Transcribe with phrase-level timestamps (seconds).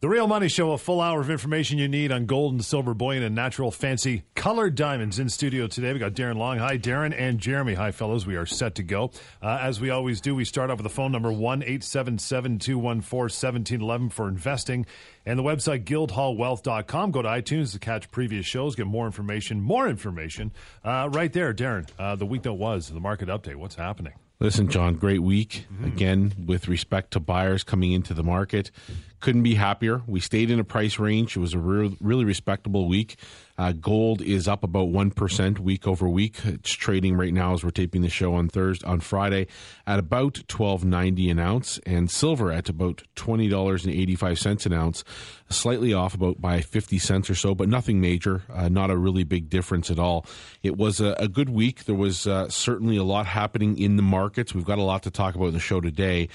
[0.00, 2.94] The Real Money Show, a full hour of information you need on gold and silver
[2.94, 5.92] bullion and natural fancy colored diamonds in studio today.
[5.92, 6.56] We got Darren Long.
[6.56, 7.74] Hi, Darren and Jeremy.
[7.74, 8.26] Hi, fellows.
[8.26, 9.10] We are set to go.
[9.42, 13.18] Uh, as we always do, we start off with the phone number 1 877 214
[13.20, 14.86] 1711 for investing
[15.26, 17.10] and the website guildhallwealth.com.
[17.10, 20.50] Go to iTunes to catch previous shows, get more information, more information
[20.82, 21.52] uh, right there.
[21.52, 23.56] Darren, uh, the week that was, the market update.
[23.56, 24.14] What's happening?
[24.42, 25.84] Listen, John, great week mm-hmm.
[25.84, 28.70] again with respect to buyers coming into the market.
[29.20, 30.00] Couldn't be happier.
[30.06, 31.36] We stayed in a price range.
[31.36, 33.16] It was a re- really respectable week.
[33.60, 36.38] Uh, gold is up about one percent week over week.
[36.46, 39.48] It's trading right now as we're taping the show on Thursday, on Friday,
[39.86, 44.38] at about twelve ninety an ounce, and silver at about twenty dollars and eighty five
[44.38, 45.04] cents an ounce,
[45.50, 48.44] slightly off about by fifty cents or so, but nothing major.
[48.50, 50.24] Uh, not a really big difference at all.
[50.62, 51.84] It was a, a good week.
[51.84, 54.54] There was uh, certainly a lot happening in the markets.
[54.54, 56.30] We've got a lot to talk about in the show today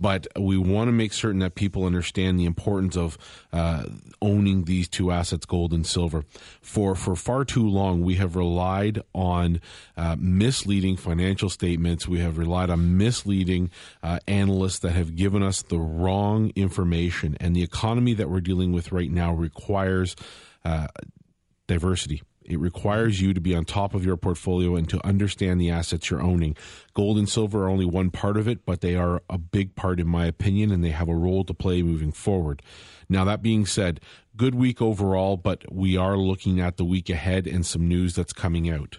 [0.00, 3.18] but we want to make certain that people understand the importance of
[3.52, 3.84] uh,
[4.22, 6.24] owning these two assets, gold and silver.
[6.62, 9.60] For for far too long, we have relied on
[9.96, 12.08] uh, misleading financial statements.
[12.08, 13.70] We have relied on misleading
[14.02, 18.72] uh, analysts that have given us the wrong information, and the economy that we're dealing
[18.72, 20.16] with right now requires
[20.64, 20.88] uh,
[21.66, 22.22] diversity.
[22.50, 26.10] It requires you to be on top of your portfolio and to understand the assets
[26.10, 26.56] you're owning.
[26.94, 30.00] Gold and silver are only one part of it, but they are a big part,
[30.00, 32.62] in my opinion, and they have a role to play moving forward.
[33.08, 34.00] Now, that being said,
[34.36, 38.32] good week overall, but we are looking at the week ahead and some news that's
[38.32, 38.98] coming out.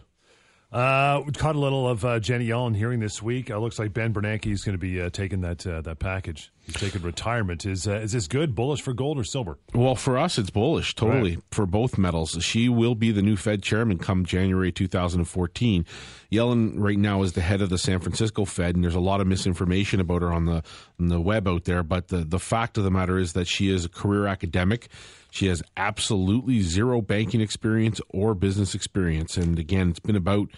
[0.72, 3.52] Uh, we caught a little of uh, Janet Yellen hearing this week.
[3.52, 6.50] Uh, looks like Ben Bernanke is going to be uh, taking that uh, that package.
[6.62, 7.66] He's taking retirement.
[7.66, 8.56] Is uh, is this good?
[8.56, 9.58] Bullish for gold or silver?
[9.74, 10.96] Well, for us, it's bullish.
[10.96, 11.44] Totally right.
[11.52, 12.38] for both metals.
[12.40, 15.86] She will be the new Fed chairman come January 2014.
[16.32, 19.20] Yellen right now is the head of the San Francisco Fed, and there's a lot
[19.20, 20.64] of misinformation about her on the
[21.02, 21.84] on the web out there.
[21.84, 24.88] But the the fact of the matter is that she is a career academic.
[25.32, 29.38] She has absolutely zero banking experience or business experience.
[29.38, 30.50] And again, it's been about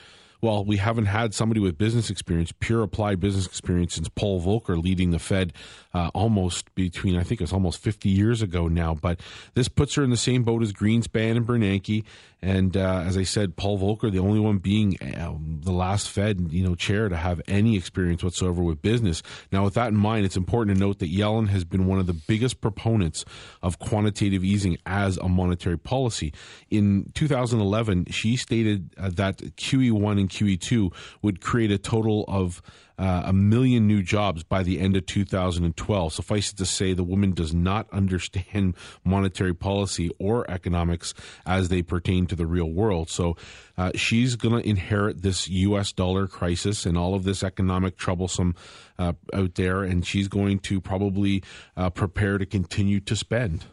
[0.43, 4.81] well, we haven't had somebody with business experience, pure applied business experience, since Paul Volcker
[4.81, 5.53] leading the Fed
[5.93, 8.93] uh, almost between, I think it's almost 50 years ago now.
[8.93, 9.21] But
[9.53, 12.03] this puts her in the same boat as Greenspan and Bernanke.
[12.43, 16.51] And uh, as I said, Paul Volcker, the only one being um, the last Fed,
[16.51, 19.23] you know, chair to have any experience whatsoever with business.
[19.53, 22.05] Now, with that in mind, it's important to note that Yellen has been one of
[22.05, 23.23] the biggest proponents
[23.61, 26.33] of quantitative easing as a monetary policy.
[26.69, 32.61] In 2011, she stated uh, that QE1 and QE2 would create a total of
[32.97, 36.13] uh, a million new jobs by the end of 2012.
[36.13, 41.13] Suffice it to say, the woman does not understand monetary policy or economics
[41.45, 43.09] as they pertain to the real world.
[43.09, 43.35] So
[43.77, 45.91] uh, she's going to inherit this U.S.
[45.91, 48.55] dollar crisis and all of this economic troublesome
[48.99, 51.43] uh, out there, and she's going to probably
[51.75, 53.65] uh, prepare to continue to spend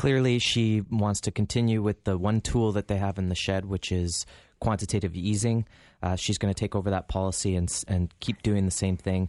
[0.00, 3.66] clearly she wants to continue with the one tool that they have in the shed,
[3.66, 4.24] which is
[4.58, 5.66] quantitative easing.
[6.02, 9.28] Uh, she's going to take over that policy and and keep doing the same thing.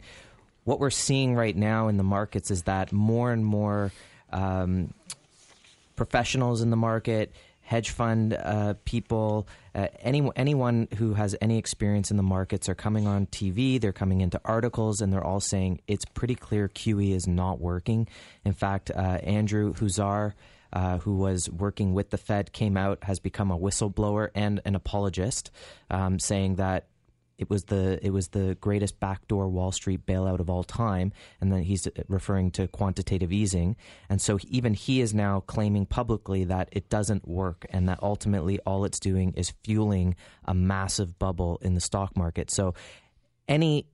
[0.63, 3.91] What we're seeing right now in the markets is that more and more
[4.31, 4.93] um,
[5.95, 12.11] professionals in the market, hedge fund uh, people, uh, any, anyone who has any experience
[12.11, 15.79] in the markets are coming on TV, they're coming into articles, and they're all saying
[15.88, 18.07] it's pretty clear QE is not working.
[18.43, 20.33] In fact, uh, Andrew Huszar
[20.73, 24.75] uh, who was working with the Fed, came out, has become a whistleblower and an
[24.75, 25.51] apologist,
[25.89, 26.87] um, saying that
[27.37, 31.11] it was the it was the greatest backdoor Wall Street bailout of all time,
[31.41, 33.75] and then he's referring to quantitative easing,
[34.09, 38.59] and so even he is now claiming publicly that it doesn't work, and that ultimately
[38.59, 40.15] all it's doing is fueling
[40.45, 42.51] a massive bubble in the stock market.
[42.51, 42.75] So
[43.47, 43.88] any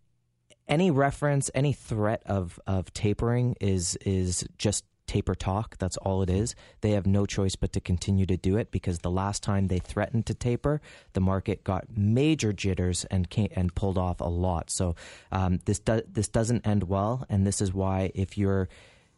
[0.68, 5.78] any reference, any threat of of tapering is is just taper talk.
[5.78, 6.54] That's all it is.
[6.82, 9.80] They have no choice but to continue to do it because the last time they
[9.80, 10.82] threatened to taper,
[11.14, 14.70] the market got major jitters and came, and pulled off a lot.
[14.70, 14.96] So
[15.32, 18.70] um, this do, this doesn't end well, and this is why if you're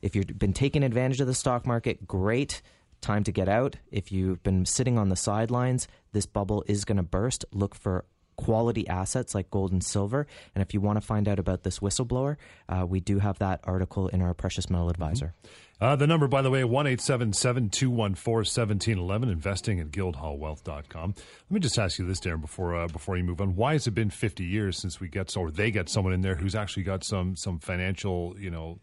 [0.01, 2.61] if you've been taking advantage of the stock market, great.
[3.01, 3.77] Time to get out.
[3.91, 7.45] If you've been sitting on the sidelines, this bubble is going to burst.
[7.53, 8.05] Look for
[8.39, 10.25] quality assets like gold and silver.
[10.55, 12.37] And if you want to find out about this whistleblower,
[12.69, 15.33] uh, we do have that article in our Precious Metal Advisor.
[15.43, 15.83] Mm-hmm.
[15.83, 19.29] Uh, the number, by the way, one eight seven seven two one four seventeen eleven.
[19.29, 21.13] investing at guildhallwealth.com.
[21.15, 23.55] Let me just ask you this, Darren, before uh, before you move on.
[23.55, 26.35] Why has it been 50 years since we get, or they get someone in there
[26.35, 28.79] who's actually got some some financial, you know,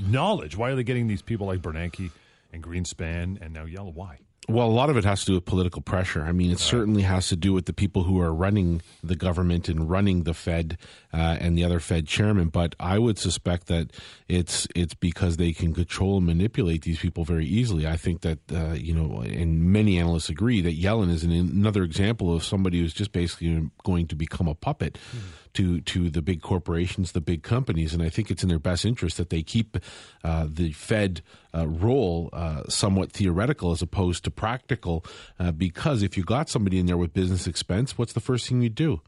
[0.00, 0.56] knowledge?
[0.56, 2.10] Why are they getting these people like Bernanke
[2.52, 3.94] and Greenspan and now Yellen?
[3.94, 4.18] Why?
[4.48, 6.22] Well, a lot of it has to do with political pressure.
[6.22, 9.68] I mean, it certainly has to do with the people who are running the government
[9.68, 10.78] and running the Fed
[11.12, 12.48] uh, and the other Fed chairman.
[12.48, 13.90] But I would suspect that
[14.28, 17.88] it's it's because they can control and manipulate these people very easily.
[17.88, 21.82] I think that uh, you know, and many analysts agree that Yellen is an, another
[21.82, 24.98] example of somebody who's just basically going to become a puppet.
[25.08, 28.58] Mm-hmm to to the big corporations, the big companies, and I think it's in their
[28.58, 29.76] best interest that they keep
[30.22, 31.22] uh, the Fed
[31.54, 35.04] uh, role uh, somewhat theoretical as opposed to practical.
[35.38, 38.62] Uh, because if you got somebody in there with business expense, what's the first thing
[38.62, 39.00] you do?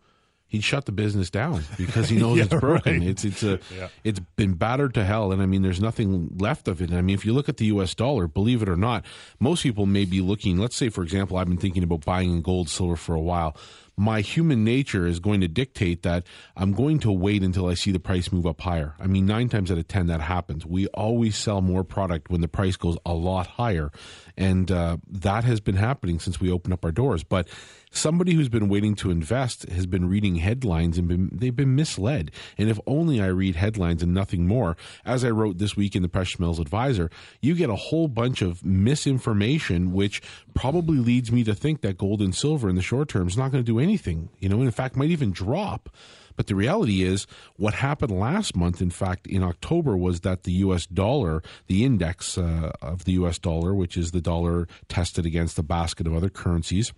[0.51, 3.01] he'd shut the business down because he knows yeah, it's broken.
[3.01, 3.09] Right.
[3.09, 3.89] It's it's a yeah.
[4.03, 6.93] it's been battered to hell, and I mean, there's nothing left of it.
[6.93, 7.95] I mean, if you look at the U.S.
[7.95, 9.05] dollar, believe it or not,
[9.39, 10.59] most people may be looking.
[10.59, 13.55] Let's say, for example, I've been thinking about buying in gold, silver for a while
[13.99, 16.25] my human nature is going to dictate that
[16.57, 18.95] I'm going to wait until I see the price move up higher.
[19.01, 20.65] I mean, nine times out of 10, that happens.
[20.65, 23.91] We always sell more product when the price goes a lot higher.
[24.39, 27.25] And uh, that has been happening since we opened up our doors.
[27.25, 27.49] But
[27.91, 32.31] somebody who's been waiting to invest has been reading headlines and been, they've been misled.
[32.57, 36.03] And if only I read headlines and nothing more, as I wrote this week in
[36.03, 37.11] the Precious Metals Advisor,
[37.43, 40.23] you get a whole bunch of misinformation, which
[40.55, 43.51] probably leads me to think that gold and silver in the short term is not
[43.51, 45.91] going to do anything, you know, and in fact might even drop.
[46.39, 47.27] But the reality is,
[47.57, 50.87] what happened last month, in fact, in October, was that the U.S.
[50.87, 53.41] dollar, the index uh, of the U.S.
[53.41, 56.93] dollar, which is the dollar tested against a basket of other currencies,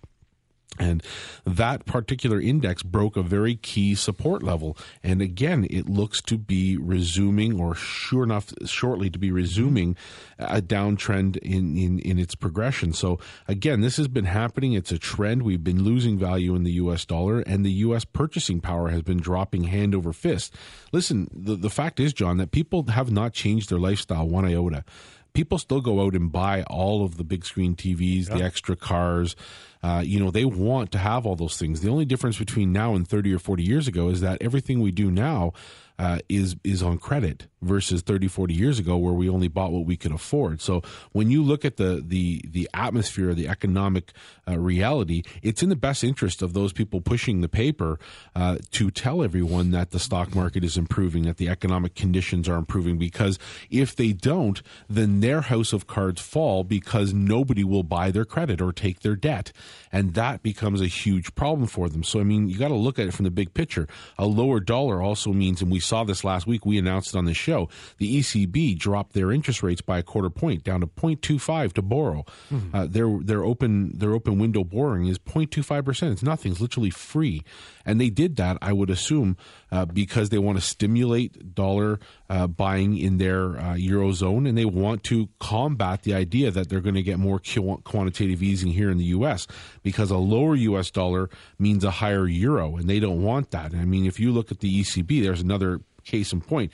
[0.79, 1.03] and
[1.45, 4.77] that particular index broke a very key support level.
[5.03, 9.97] And again, it looks to be resuming, or sure enough, shortly to be resuming
[10.39, 12.93] a downtrend in, in, in its progression.
[12.93, 14.73] So again, this has been happening.
[14.73, 15.43] It's a trend.
[15.43, 19.19] We've been losing value in the US dollar, and the US purchasing power has been
[19.19, 20.55] dropping hand over fist.
[20.93, 24.85] Listen, the, the fact is, John, that people have not changed their lifestyle one iota
[25.33, 28.37] people still go out and buy all of the big screen TVs, yeah.
[28.37, 29.35] the extra cars,
[29.83, 31.81] uh, you know, they want to have all those things.
[31.81, 34.91] The only difference between now and 30 or 40 years ago is that everything we
[34.91, 35.53] do now
[36.01, 39.85] uh, is is on credit versus 30 40 years ago where we only bought what
[39.85, 40.59] we could afford.
[40.59, 40.81] So
[41.11, 44.11] when you look at the the the atmosphere the economic
[44.47, 47.99] uh, reality it's in the best interest of those people pushing the paper
[48.35, 52.55] uh, to tell everyone that the stock market is improving that the economic conditions are
[52.55, 53.37] improving because
[53.69, 58.59] if they don't then their house of cards fall because nobody will buy their credit
[58.59, 59.51] or take their debt.
[59.91, 62.03] And that becomes a huge problem for them.
[62.03, 63.87] So i mean you got to look at it from the big picture.
[64.17, 66.65] A lower dollar also means and we saw this last week.
[66.65, 67.67] We announced it on the show.
[67.97, 72.23] The ECB dropped their interest rates by a quarter point down to 0.25 to borrow.
[72.49, 72.73] Mm-hmm.
[72.73, 76.13] Uh, their their open their open window borrowing is 0.25 percent.
[76.13, 76.53] It's nothing.
[76.53, 77.43] It's literally free.
[77.85, 79.37] And they did that, I would assume,
[79.71, 81.99] uh, because they want to stimulate dollar
[82.29, 86.81] uh, buying in their uh, eurozone, and they want to combat the idea that they're
[86.81, 87.41] going to get more
[87.83, 89.47] quantitative easing here in the U.S.
[89.83, 90.91] Because a lower U.S.
[90.91, 91.29] dollar
[91.59, 93.73] means a higher euro, and they don't want that.
[93.73, 96.71] I mean, if you look at the ECB, there's another case in point.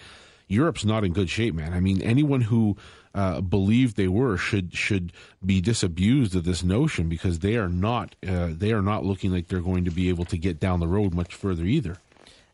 [0.48, 1.74] Europe's not in good shape, man.
[1.74, 2.78] I mean, anyone who
[3.18, 5.12] uh, believed they were should should
[5.44, 9.48] be disabused of this notion because they are not uh, they are not looking like
[9.48, 11.98] they're going to be able to get down the road much further either.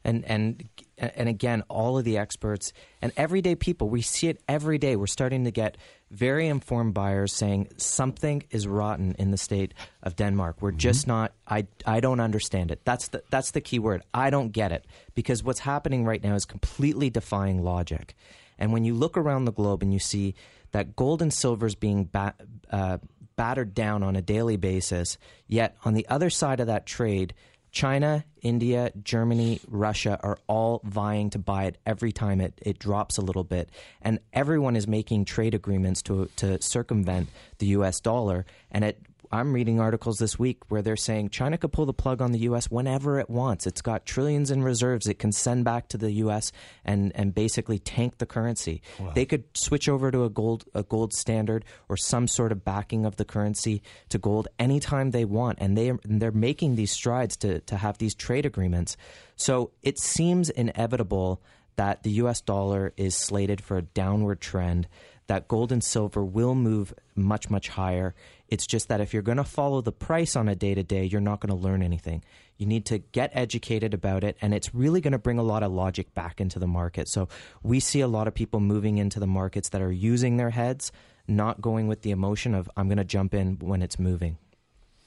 [0.06, 2.71] And and and again, all of the experts
[3.01, 4.95] and everyday people, we see it every day.
[4.95, 5.75] We're starting to get
[6.10, 10.62] very informed buyers saying something is rotten in the state of Denmark.
[10.62, 10.77] We're mm-hmm.
[10.77, 11.33] just not.
[11.45, 12.80] I I don't understand it.
[12.86, 14.04] That's the that's the key word.
[14.13, 18.15] I don't get it because what's happening right now is completely defying logic.
[18.58, 20.36] And when you look around the globe and you see
[20.72, 22.36] that gold and silver is being ba-
[22.72, 22.98] uh,
[23.36, 27.34] battered down on a daily basis, yet on the other side of that trade
[27.74, 33.18] China, India, Germany, Russia are all vying to buy it every time it, it drops
[33.18, 33.72] a little bit.
[34.00, 38.46] And everyone is making trade agreements to, to circumvent the US dollar.
[38.70, 39.01] And it
[39.34, 42.40] I'm reading articles this week where they're saying China could pull the plug on the
[42.40, 42.70] U.S.
[42.70, 43.66] whenever it wants.
[43.66, 46.52] It's got trillions in reserves it can send back to the U.S.
[46.86, 48.84] and and basically tank the currency.
[49.00, 49.12] Wow.
[49.16, 53.08] They could switch over to a gold a gold standard or some sort of backing
[53.08, 57.36] of the currency to gold anytime they want, and they and they're making these strides
[57.38, 58.98] to to have these trade agreements.
[59.36, 61.42] So it seems inevitable
[61.75, 62.40] that the U.S.
[62.40, 64.88] dollar is slated for a downward trend.
[65.25, 68.13] That gold and silver will move much much higher
[68.48, 71.06] it's just that if you're going to follow the price on a day to day,
[71.06, 72.24] you're not going to learn anything.
[72.58, 75.64] You need to get educated about it, and it's really going to bring a lot
[75.64, 77.08] of logic back into the market.
[77.08, 77.28] So
[77.64, 80.92] we see a lot of people moving into the markets that are using their heads,
[81.28, 84.38] not going with the emotion of I'm going to jump in when it's moving.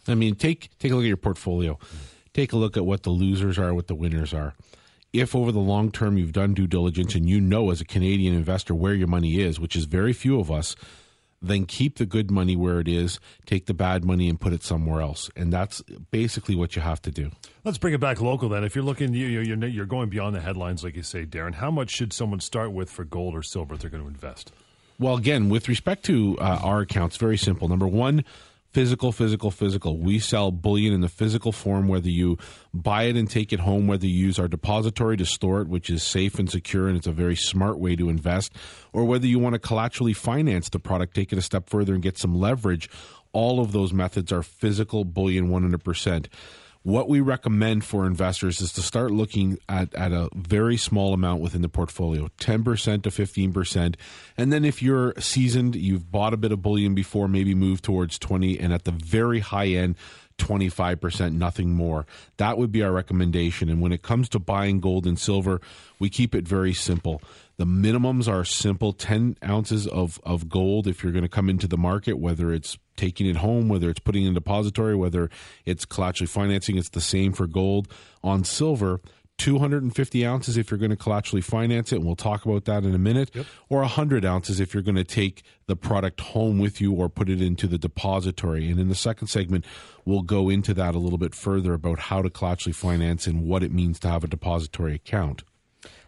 [0.09, 1.79] I mean, take take a look at your portfolio.
[2.33, 4.55] Take a look at what the losers are, what the winners are.
[5.13, 8.35] If over the long term you've done due diligence and you know as a Canadian
[8.35, 10.77] investor where your money is, which is very few of us,
[11.43, 14.63] then keep the good money where it is, take the bad money and put it
[14.63, 15.31] somewhere else.
[15.37, 17.31] And that's basically what you have to do.
[17.65, 18.65] Let's bring it back local then.
[18.65, 21.71] If you're looking, you, you're, you're going beyond the headlines, like you say, Darren, how
[21.71, 24.53] much should someone start with for gold or silver if they're going to invest?
[24.99, 27.69] Well, again, with respect to uh, our accounts, very simple.
[27.69, 28.25] Number one,
[28.77, 29.97] physical, physical, physical.
[29.97, 32.37] We sell bullion in the physical form, whether you
[32.75, 35.89] buy it and take it home, whether you use our depository to store it, which
[35.89, 38.53] is safe and secure and it's a very smart way to invest,
[38.93, 42.03] or whether you want to collaterally finance the product, take it a step further and
[42.03, 42.91] get some leverage.
[43.33, 46.27] All of those methods are physical bullion 100%
[46.87, 51.41] what we recommend for investors is to start looking at, at a very small amount
[51.41, 53.97] within the portfolio 10% to 15%
[54.37, 58.21] and then if you're seasoned you've bought a bit of bullion before maybe move towards
[58.21, 59.97] 20 and at the very high end
[60.39, 62.05] 25%, nothing more.
[62.37, 63.71] That would be our recommendation.
[63.71, 65.63] And when it comes to buying gold and silver,
[65.99, 67.23] we keep it very simple.
[67.59, 71.67] The minimums are simple 10 ounces of, of gold if you're going to come into
[71.67, 75.31] the market, whether it's taking it home, whether it's putting in a depository, whether
[75.65, 77.89] it's collaterally financing, it's the same for gold.
[78.23, 79.01] On silver,
[79.39, 82.95] 250 ounces if you're going to collaterally finance it, and we'll talk about that in
[82.95, 83.47] a minute, yep.
[83.69, 87.29] or 100 ounces if you're going to take the product home with you or put
[87.29, 88.71] it into the depository.
[88.71, 89.65] And in the second segment,
[90.05, 93.63] we'll go into that a little bit further about how to collaterally finance and what
[93.63, 95.43] it means to have a depository account.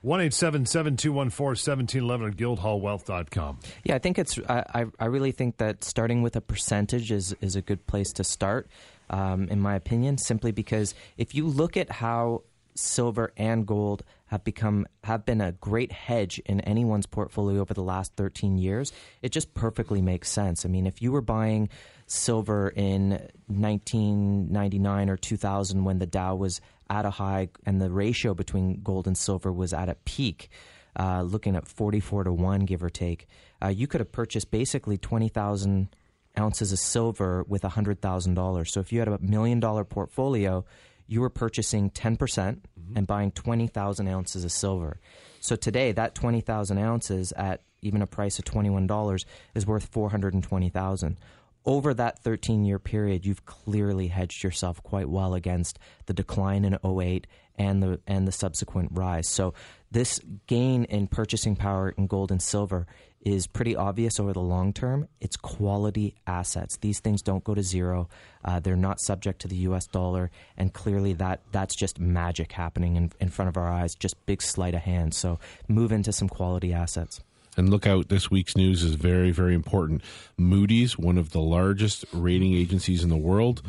[0.02, 3.58] One eight seven seven two one four seventeen eleven at guildhallwealth.com.
[3.84, 4.38] Yeah, I think it's.
[4.48, 8.24] I, I really think that starting with a percentage is is a good place to
[8.24, 8.68] start,
[9.10, 10.18] um, in my opinion.
[10.18, 12.42] Simply because if you look at how
[12.78, 17.82] silver and gold have become have been a great hedge in anyone's portfolio over the
[17.82, 21.68] last 13 years it just perfectly makes sense i mean if you were buying
[22.06, 23.10] silver in
[23.48, 29.06] 1999 or 2000 when the dow was at a high and the ratio between gold
[29.06, 30.50] and silver was at a peak,
[30.98, 33.26] uh, looking at 44 to 1, give or take,
[33.62, 35.88] uh, you could have purchased basically 20,000
[36.38, 38.68] ounces of silver with $100,000.
[38.68, 40.64] So if you had a million dollar portfolio,
[41.06, 42.96] you were purchasing 10% mm-hmm.
[42.96, 45.00] and buying 20,000 ounces of silver.
[45.40, 51.16] So today, that 20,000 ounces at even a price of $21 is worth 420,000
[51.68, 56.78] over that 13 year period, you've clearly hedged yourself quite well against the decline in
[56.82, 57.26] 08
[57.58, 59.28] and the and the subsequent rise.
[59.28, 59.52] So
[59.90, 62.86] this gain in purchasing power in gold and silver
[63.20, 65.08] is pretty obvious over the long term.
[65.20, 66.78] It's quality assets.
[66.78, 68.08] These things don't go to zero.
[68.42, 69.86] Uh, they're not subject to the U.S.
[69.86, 73.94] dollar, and clearly that that's just magic happening in, in front of our eyes.
[73.94, 75.12] Just big sleight of hand.
[75.12, 77.20] So move into some quality assets.
[77.58, 80.00] And look out, this week's news is very, very important.
[80.36, 83.62] Moody's, one of the largest rating agencies in the world,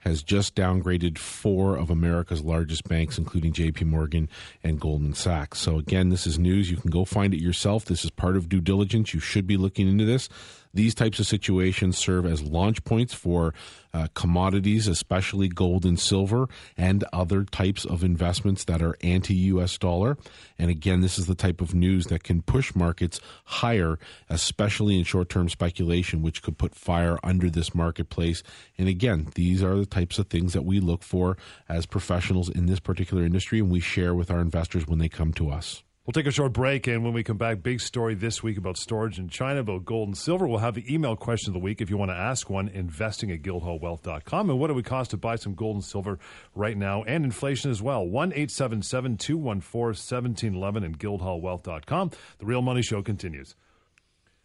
[0.00, 4.28] has just downgraded four of America's largest banks, including JP Morgan
[4.62, 5.58] and Goldman Sachs.
[5.58, 6.70] So, again, this is news.
[6.70, 7.86] You can go find it yourself.
[7.86, 9.14] This is part of due diligence.
[9.14, 10.28] You should be looking into this.
[10.72, 13.52] These types of situations serve as launch points for
[13.92, 19.76] uh, commodities, especially gold and silver, and other types of investments that are anti US
[19.78, 20.16] dollar.
[20.58, 23.98] And again, this is the type of news that can push markets higher,
[24.28, 28.44] especially in short term speculation, which could put fire under this marketplace.
[28.78, 31.36] And again, these are the types of things that we look for
[31.68, 35.32] as professionals in this particular industry, and we share with our investors when they come
[35.34, 35.82] to us.
[36.06, 38.78] We'll take a short break, and when we come back, big story this week about
[38.78, 40.46] storage in China, about gold and silver.
[40.48, 43.30] We'll have the email question of the week if you want to ask one, investing
[43.30, 44.48] at guildhallwealth.com.
[44.48, 46.18] And what do we cost to buy some gold and silver
[46.54, 48.02] right now, and inflation as well?
[48.06, 52.10] 1 877 214 1711 and guildhallwealth.com.
[52.38, 53.54] The Real Money Show continues.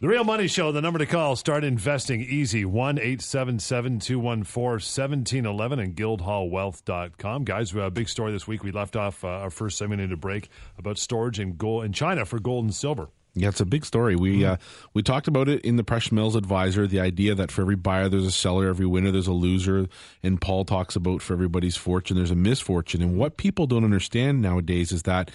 [0.01, 1.37] The Real Money Show, the number to call.
[1.37, 2.65] Start investing easy.
[2.65, 7.45] 1 877 214 1711 and guildhallwealth.com.
[7.45, 8.61] Guys, we have a big story this week.
[8.61, 12.25] We left off uh, our first segment into break about storage in gold in China
[12.25, 13.07] for gold and silver.
[13.35, 14.17] Yeah, it's a big story.
[14.17, 14.51] We mm-hmm.
[14.51, 14.57] uh,
[14.93, 16.87] we talked about it in the Precious Advisor.
[16.87, 19.87] The idea that for every buyer there's a seller, every winner there's a loser,
[20.21, 23.01] and Paul talks about for everybody's fortune there's a misfortune.
[23.01, 25.31] And what people don't understand nowadays is that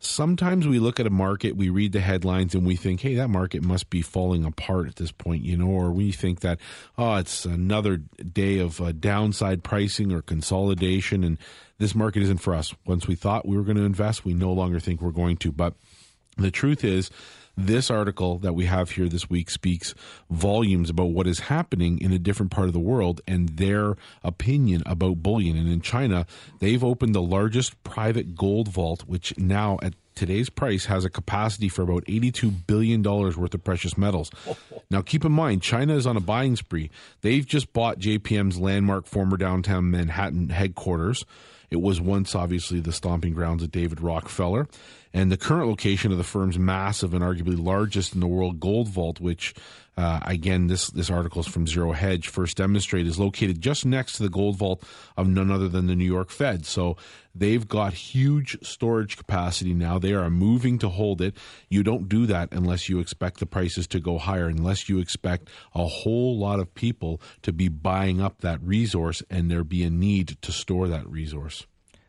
[0.00, 3.28] sometimes we look at a market, we read the headlines, and we think, hey, that
[3.28, 6.58] market must be falling apart at this point, you know, or we think that,
[6.96, 11.38] oh, it's another day of uh, downside pricing or consolidation, and
[11.78, 12.74] this market isn't for us.
[12.86, 15.52] Once we thought we were going to invest, we no longer think we're going to.
[15.52, 15.74] But
[16.36, 17.10] the truth is,
[17.58, 19.94] this article that we have here this week speaks
[20.30, 24.82] volumes about what is happening in a different part of the world and their opinion
[24.86, 25.56] about bullion.
[25.56, 26.24] And in China,
[26.60, 31.68] they've opened the largest private gold vault, which now at today's price has a capacity
[31.68, 34.30] for about $82 billion worth of precious metals.
[34.90, 36.90] Now, keep in mind, China is on a buying spree.
[37.20, 41.26] They've just bought JPM's landmark former downtown Manhattan headquarters.
[41.70, 44.66] It was once obviously the stomping grounds of David Rockefeller.
[45.12, 48.88] And the current location of the firm's massive and arguably largest in the world gold
[48.88, 49.54] vault, which
[49.98, 52.28] uh, again, this this article is from Zero Hedge.
[52.28, 54.84] First demonstrated, is located just next to the gold vault
[55.16, 56.64] of none other than the New York Fed.
[56.64, 56.96] So
[57.34, 59.98] they've got huge storage capacity now.
[59.98, 61.36] They are moving to hold it.
[61.68, 65.50] You don't do that unless you expect the prices to go higher, unless you expect
[65.74, 69.90] a whole lot of people to be buying up that resource and there be a
[69.90, 71.66] need to store that resource.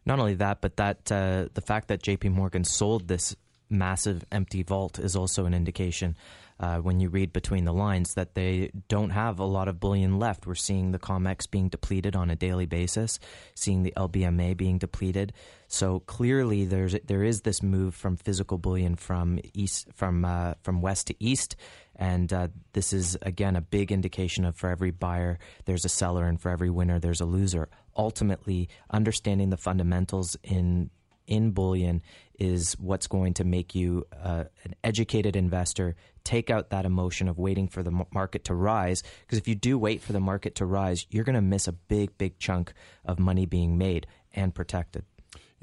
[0.09, 2.29] Not only that, but that uh, the fact that J.P.
[2.29, 3.35] Morgan sold this
[3.69, 6.17] massive empty vault is also an indication
[6.59, 10.17] uh, when you read between the lines that they don't have a lot of bullion
[10.19, 10.47] left.
[10.47, 13.19] We're seeing the COMEX being depleted on a daily basis,
[13.53, 15.31] seeing the LBMA being depleted.
[15.67, 20.81] So clearly, there's there is this move from physical bullion from east from uh, from
[20.81, 21.55] west to east,
[21.95, 26.25] and uh, this is again a big indication of for every buyer there's a seller,
[26.25, 27.69] and for every winner there's a loser.
[28.00, 30.89] Ultimately, understanding the fundamentals in
[31.27, 32.01] in bullion
[32.39, 35.98] is what's going to make you uh, an educated investor.
[36.24, 39.77] Take out that emotion of waiting for the market to rise because if you do
[39.77, 42.72] wait for the market to rise you're going to miss a big big chunk
[43.03, 45.03] of money being made and protected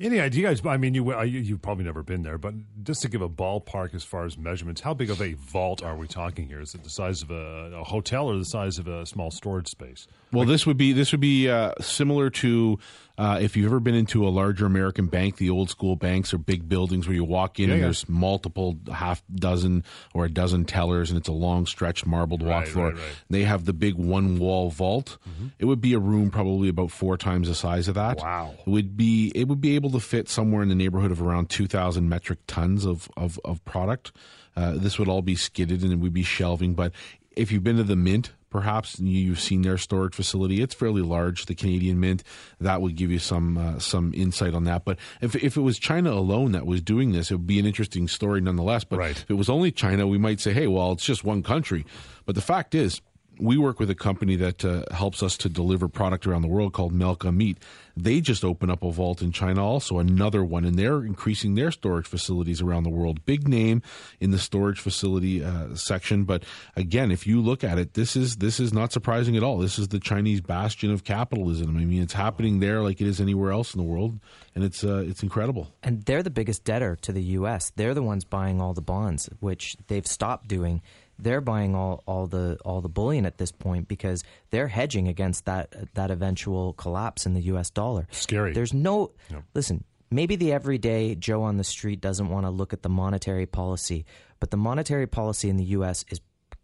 [0.01, 0.65] any idea, guys?
[0.65, 3.95] I mean, you, you have probably never been there, but just to give a ballpark
[3.95, 6.61] as far as measurements, how big of a vault are we talking here?
[6.61, 9.69] Is it the size of a, a hotel or the size of a small storage
[9.69, 10.07] space?
[10.33, 12.79] Well, like, this would be this would be uh, similar to
[13.19, 16.39] uh, if you've ever been into a larger American bank, the old school banks are
[16.39, 17.87] big buildings where you walk in yeah, and yeah.
[17.87, 22.51] there's multiple half dozen or a dozen tellers, and it's a long stretched marbled right,
[22.51, 22.87] walk floor.
[22.87, 23.17] Right, right.
[23.31, 25.19] They have the big one wall vault.
[25.29, 25.47] Mm-hmm.
[25.59, 28.19] It would be a room probably about four times the size of that.
[28.19, 28.55] Wow!
[28.59, 31.49] It would be it would be able to fit somewhere in the neighborhood of around
[31.49, 34.13] two thousand metric tons of of, of product.
[34.57, 36.93] Uh, this would all be skidded and it would be shelving, but
[37.37, 40.63] if you've been to the Mint, perhaps you've seen their storage facility.
[40.63, 42.23] It's fairly large, the Canadian Mint.
[42.59, 44.87] That would give you some uh, some insight on that.
[44.87, 47.67] But if if it was China alone that was doing this, it would be an
[47.67, 48.83] interesting story nonetheless.
[48.83, 49.11] But right.
[49.11, 51.85] if it was only China, we might say, hey, well, it's just one country.
[52.25, 53.03] But the fact is,
[53.39, 56.73] we work with a company that uh, helps us to deliver product around the world
[56.73, 57.59] called Malca-Amit.
[57.97, 61.71] They just opened up a vault in China, also another one, and they're increasing their
[61.71, 63.25] storage facilities around the world.
[63.25, 63.81] Big name
[64.21, 66.45] in the storage facility uh, section, but
[66.77, 69.59] again, if you look at it, this is this is not surprising at all.
[69.59, 71.77] This is the Chinese bastion of capitalism.
[71.77, 74.19] I mean, it's happening there like it is anywhere else in the world,
[74.55, 75.73] and it's uh, it's incredible.
[75.83, 77.73] And they're the biggest debtor to the U.S.
[77.77, 80.83] They're the ones buying all the bonds, which they've stopped doing
[81.19, 85.45] they're buying all, all the all the bullion at this point because they're hedging against
[85.47, 87.71] that that eventual collapse in the U.S.
[87.71, 88.07] dollar.
[88.11, 88.53] Scary.
[88.53, 89.13] There's no
[89.55, 89.85] listen.
[90.11, 94.05] Maybe the everyday Joe on the street doesn't want to look at the monetary policy,
[94.39, 96.05] but the monetary policy in the U.S.
[96.09, 96.21] is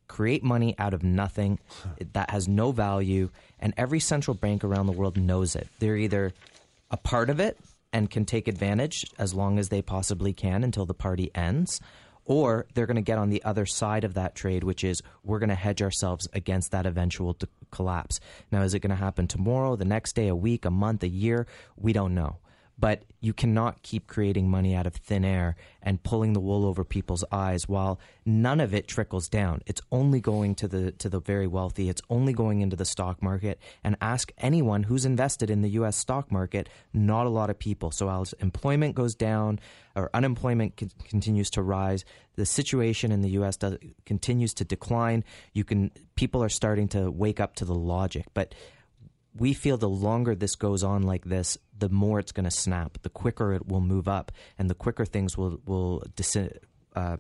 [0.07, 1.59] create money out of nothing
[2.13, 5.67] that has no value, and every central bank around the world knows it.
[5.79, 6.33] They're either
[6.91, 7.59] a part of it
[7.93, 11.81] and can take advantage as long as they possibly can until the party ends
[12.25, 15.39] or they're going to get on the other side of that trade, which is we're
[15.39, 17.37] going to hedge ourselves against that eventual
[17.71, 18.21] collapse.
[18.51, 21.09] Now, is it going to happen tomorrow, the next day, a week, a month, a
[21.09, 21.47] year?
[21.77, 22.39] We don't know.
[22.79, 26.85] But you cannot keep creating money out of thin air and pulling the wool over
[26.85, 29.63] people's eyes while none of it trickles down.
[29.67, 31.89] It's only going to the to the very wealthy.
[31.89, 33.61] It's only going into the stock market.
[33.85, 35.97] And ask anyone who's invested in the U.S.
[35.97, 36.69] stock market.
[36.93, 37.91] Not a lot of people.
[37.91, 39.61] So as employment goes down
[39.95, 40.77] or unemployment
[41.09, 42.05] continues to rise,
[42.37, 43.57] the situation in the U.S.
[43.57, 45.25] Does, continues to decline.
[45.53, 48.55] You can people are starting to wake up to the logic, but
[49.35, 52.97] we feel the longer this goes on like this, the more it's going to snap,
[53.03, 56.37] the quicker it will move up, and the quicker things will will dis-
[56.95, 57.17] uh,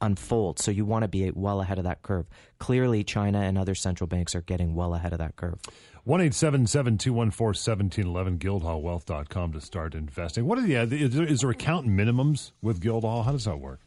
[0.00, 0.58] unfold.
[0.58, 2.26] So you want to be well ahead of that curve.
[2.58, 5.58] Clearly, China and other central banks are getting well ahead of that curve.
[6.04, 10.46] One eight seven seven two one four seventeen eleven guildhallwealth.com to start investing.
[10.46, 13.24] What are the is there, is there account minimums with Guildhall?
[13.24, 13.80] How does that work?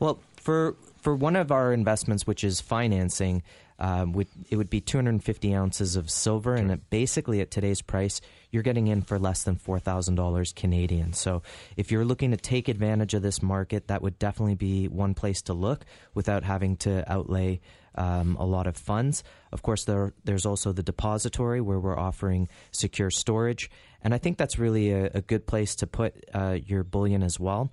[0.00, 3.44] Well, for for one of our investments, which is financing,
[3.78, 8.20] um, would, it would be 250 ounces of silver, and it, basically at today's price,
[8.52, 11.12] you're getting in for less than four thousand dollars Canadian.
[11.14, 11.42] So,
[11.76, 15.42] if you're looking to take advantage of this market, that would definitely be one place
[15.42, 15.84] to look
[16.14, 17.60] without having to outlay
[17.96, 19.24] um, a lot of funds.
[19.50, 23.68] Of course, there, there's also the depository where we're offering secure storage,
[24.02, 27.40] and I think that's really a, a good place to put uh, your bullion as
[27.40, 27.72] well.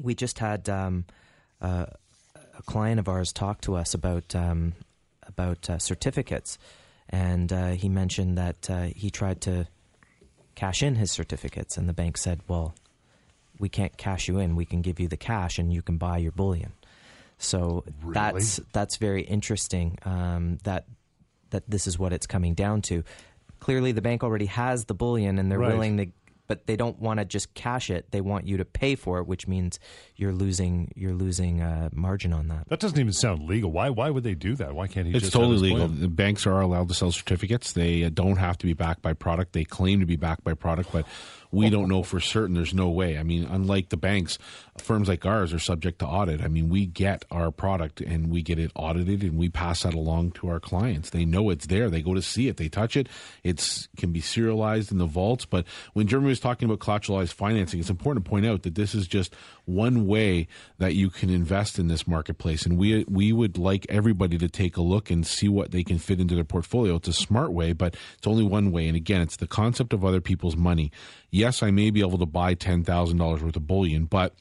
[0.00, 0.68] We just had.
[0.68, 1.04] Um,
[1.60, 1.86] uh,
[2.58, 4.74] a client of ours talk to us about um,
[5.26, 6.58] about uh, certificates,
[7.08, 9.66] and uh, he mentioned that uh, he tried to
[10.54, 12.74] cash in his certificates, and the bank said, "Well,
[13.58, 14.56] we can't cash you in.
[14.56, 16.72] We can give you the cash, and you can buy your bullion."
[17.38, 18.14] So really?
[18.14, 19.98] that's that's very interesting.
[20.04, 20.86] Um, that
[21.50, 23.04] that this is what it's coming down to.
[23.60, 25.72] Clearly, the bank already has the bullion, and they're right.
[25.72, 26.06] willing to
[26.46, 28.10] but they don't want to just cash it.
[28.10, 29.78] They want you to pay for it, which means
[30.16, 32.68] you're losing you're losing uh, margin on that.
[32.68, 33.70] That doesn't even sound legal.
[33.70, 34.74] Why why would they do that?
[34.74, 35.12] Why can't he?
[35.12, 35.88] It's just totally legal.
[35.88, 37.72] The banks are allowed to sell certificates.
[37.72, 39.52] They uh, don't have to be backed by product.
[39.52, 41.06] They claim to be backed by product, but
[41.50, 42.54] we don't know for certain.
[42.54, 43.16] There's no way.
[43.16, 44.38] I mean, unlike the banks,
[44.78, 46.42] firms like ours are subject to audit.
[46.42, 49.94] I mean, we get our product and we get it audited and we pass that
[49.94, 51.10] along to our clients.
[51.10, 51.88] They know it's there.
[51.88, 52.56] They go to see it.
[52.56, 53.08] They touch it.
[53.44, 55.44] It's can be serialized in the vaults.
[55.46, 58.94] But when Jeremy was talking about collateralized financing, it's important to point out that this
[58.94, 59.34] is just
[59.64, 62.66] one way that you can invest in this marketplace.
[62.66, 65.98] And we we would like everybody to take a look and see what they can
[65.98, 66.96] fit into their portfolio.
[66.96, 68.88] It's a smart way, but it's only one way.
[68.88, 70.90] And again, it's the concept of other people's money.
[71.30, 74.34] Yes, I may be able to buy ten thousand dollars worth of bullion, but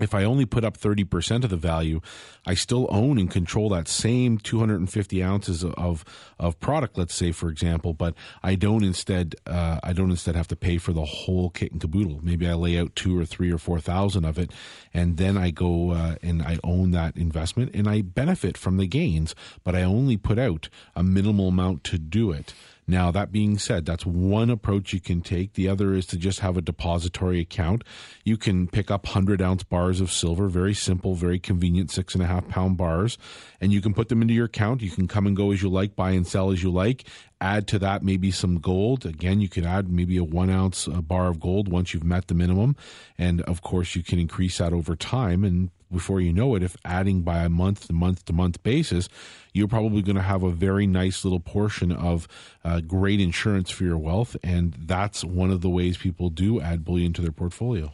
[0.00, 2.00] if I only put up 30% of the value,
[2.44, 6.04] I still own and control that same 250 ounces of,
[6.36, 10.48] of product, let's say, for example, but I don't instead, uh, I don't instead have
[10.48, 12.18] to pay for the whole kit and caboodle.
[12.24, 14.50] Maybe I lay out two or three or 4,000 of it
[14.92, 18.88] and then I go, uh, and I own that investment and I benefit from the
[18.88, 22.52] gains, but I only put out a minimal amount to do it.
[22.86, 25.54] Now, that being said, that's one approach you can take.
[25.54, 27.82] The other is to just have a depository account.
[28.24, 32.22] You can pick up 100 ounce bars of silver, very simple, very convenient, six and
[32.22, 33.16] a half pound bars,
[33.60, 34.82] and you can put them into your account.
[34.82, 37.04] You can come and go as you like, buy and sell as you like.
[37.40, 39.06] Add to that maybe some gold.
[39.06, 42.28] Again, you could add maybe a one ounce uh, bar of gold once you've met
[42.28, 42.76] the minimum.
[43.18, 45.44] And of course, you can increase that over time.
[45.44, 49.08] And before you know it, if adding by a month to month to month basis,
[49.52, 52.26] you're probably going to have a very nice little portion of
[52.64, 54.36] uh, great insurance for your wealth.
[54.42, 57.92] And that's one of the ways people do add bullion to their portfolio.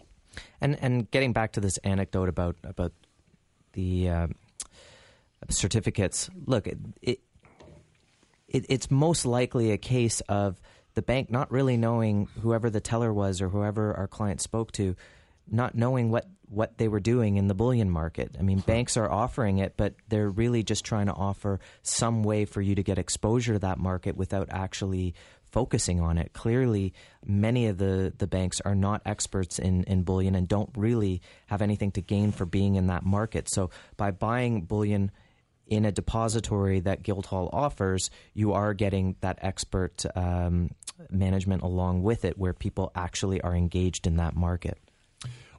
[0.61, 2.93] And and getting back to this anecdote about about
[3.73, 4.27] the uh,
[5.49, 7.21] certificates, look, it, it
[8.49, 10.61] it's most likely a case of
[10.95, 14.97] the bank not really knowing whoever the teller was or whoever our client spoke to,
[15.49, 18.35] not knowing what what they were doing in the bullion market.
[18.39, 22.45] I mean, banks are offering it, but they're really just trying to offer some way
[22.45, 26.33] for you to get exposure to that market without actually focusing on it.
[26.33, 26.93] Clearly,
[27.25, 31.63] many of the, the banks are not experts in, in bullion and don't really have
[31.63, 33.49] anything to gain for being in that market.
[33.49, 35.13] So by buying bullion
[35.67, 40.71] in a depository that Guildhall offers, you are getting that expert um,
[41.11, 44.79] management along with it where people actually are engaged in that market.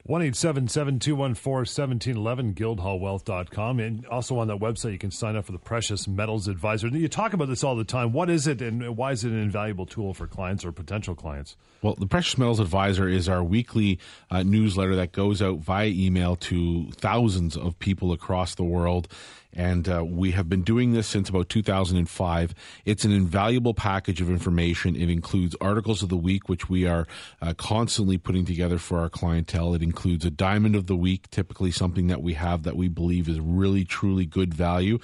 [0.04, 3.78] 1 1711 guildhallwealth.com.
[3.78, 6.88] And also on that website, you can sign up for the Precious Metals Advisor.
[6.88, 8.12] You talk about this all the time.
[8.12, 11.56] What is it and why is it an invaluable tool for clients or potential clients?
[11.82, 16.34] Well, the Precious Metals Advisor is our weekly uh, newsletter that goes out via email
[16.36, 19.06] to thousands of people across the world.
[19.54, 22.54] And uh, we have been doing this since about 2005.
[22.84, 24.96] It's an invaluable package of information.
[24.96, 27.06] It includes articles of the week, which we are
[27.40, 29.74] uh, constantly putting together for our clientele.
[29.74, 33.28] It includes a diamond of the week, typically something that we have that we believe
[33.28, 34.98] is really, truly good value.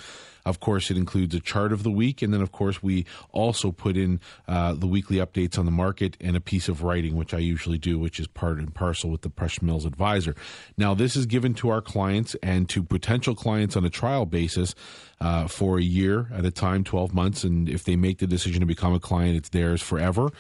[0.49, 3.71] Of course, it includes a chart of the week, and then of course we also
[3.71, 7.35] put in uh, the weekly updates on the market and a piece of writing, which
[7.35, 10.35] I usually do, which is part and parcel with the Precious Metals Advisor.
[10.77, 14.75] Now, this is given to our clients and to potential clients on a trial basis
[15.21, 18.61] uh, for a year at a time, twelve months, and if they make the decision
[18.61, 20.31] to become a client, it's theirs forever.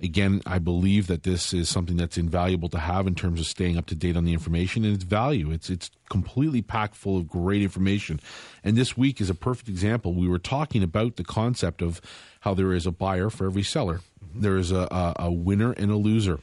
[0.00, 3.76] Again, I believe that this is something that's invaluable to have in terms of staying
[3.76, 5.50] up to date on the information and its value.
[5.50, 8.20] It's it's completely packed full of great information.
[8.62, 10.14] And this week is a perfect example.
[10.14, 12.00] We were talking about the concept of
[12.40, 14.00] how there is a buyer for every seller.
[14.34, 16.38] There is a, a, a winner and a loser.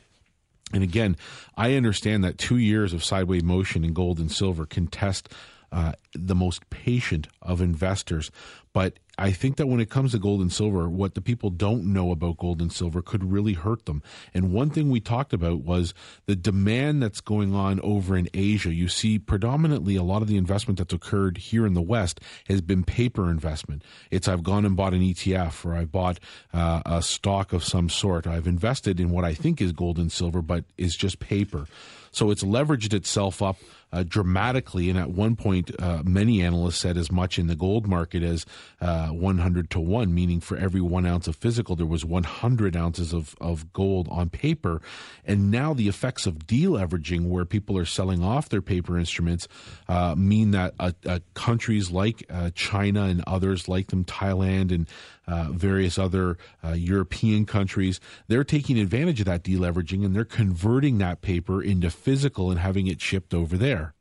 [0.73, 1.15] And again,
[1.55, 5.29] I understand that two years of sideways motion in gold and silver can test
[5.71, 8.31] uh, the most patient of investors.
[8.73, 11.85] But I think that when it comes to gold and silver, what the people don't
[11.85, 14.03] know about gold and silver could really hurt them.
[14.33, 15.93] And one thing we talked about was
[16.25, 18.73] the demand that's going on over in Asia.
[18.73, 22.61] You see, predominantly a lot of the investment that's occurred here in the West has
[22.61, 23.83] been paper investment.
[24.11, 26.19] It's I've gone and bought an ETF or I've bought
[26.53, 28.27] uh, a stock of some sort.
[28.27, 31.67] I've invested in what I think is gold and silver, but is just paper.
[32.11, 33.57] So it's leveraged itself up
[33.91, 34.89] uh, dramatically.
[34.89, 38.45] And at one point, uh, many analysts said as much in the gold market as
[38.79, 43.13] uh, 100 to 1, meaning for every one ounce of physical, there was 100 ounces
[43.13, 44.81] of, of gold on paper.
[45.25, 49.47] And now the effects of deleveraging, where people are selling off their paper instruments,
[49.87, 54.87] uh, mean that uh, uh, countries like China and others like them, Thailand and
[55.27, 60.97] uh, various other uh, European countries, they're taking advantage of that deleveraging and they're converting
[60.99, 63.93] that paper into physical and having it shipped over there.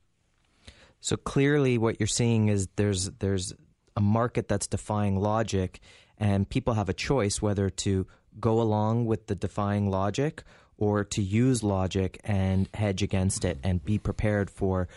[1.00, 3.52] So clearly, what you're seeing is there's there's
[3.96, 5.80] a market that's defying logic,
[6.18, 8.06] and people have a choice whether to
[8.40, 10.42] go along with the defying logic
[10.76, 14.88] or to use logic and hedge against it and be prepared for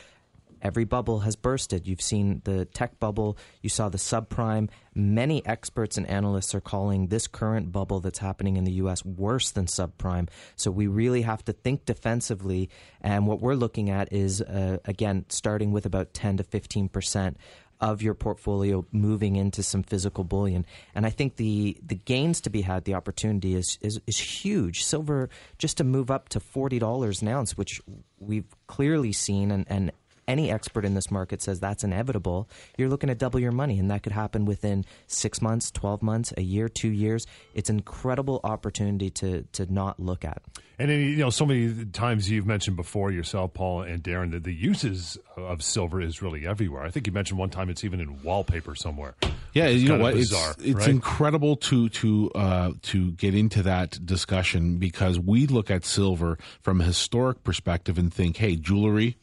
[0.61, 1.87] every bubble has bursted.
[1.87, 4.69] You've seen the tech bubble, you saw the subprime.
[4.93, 9.51] Many experts and analysts are calling this current bubble that's happening in the US worse
[9.51, 10.29] than subprime.
[10.55, 12.69] So we really have to think defensively.
[13.01, 17.35] And what we're looking at is, uh, again, starting with about 10 to 15%
[17.79, 20.65] of your portfolio moving into some physical bullion.
[20.95, 24.83] And I think the the gains to be had, the opportunity is is, is huge.
[24.83, 27.81] Silver just to move up to forty dollars an ounce, which
[28.19, 29.91] we've clearly seen and, and
[30.27, 33.89] any expert in this market says that's inevitable, you're looking to double your money, and
[33.91, 37.25] that could happen within six months, 12 months, a year, two years.
[37.53, 40.41] It's an incredible opportunity to, to not look at.
[40.79, 44.43] And then, you know, so many times you've mentioned before yourself, Paul and Darren, that
[44.43, 46.83] the uses of silver is really everywhere.
[46.83, 49.15] I think you mentioned one time it's even in wallpaper somewhere.
[49.53, 50.13] Yeah, it's you know what?
[50.13, 50.89] Bizarre, it's it's right?
[50.89, 56.79] incredible to to uh, to get into that discussion because we look at silver from
[56.79, 59.17] a historic perspective and think, hey, jewelry,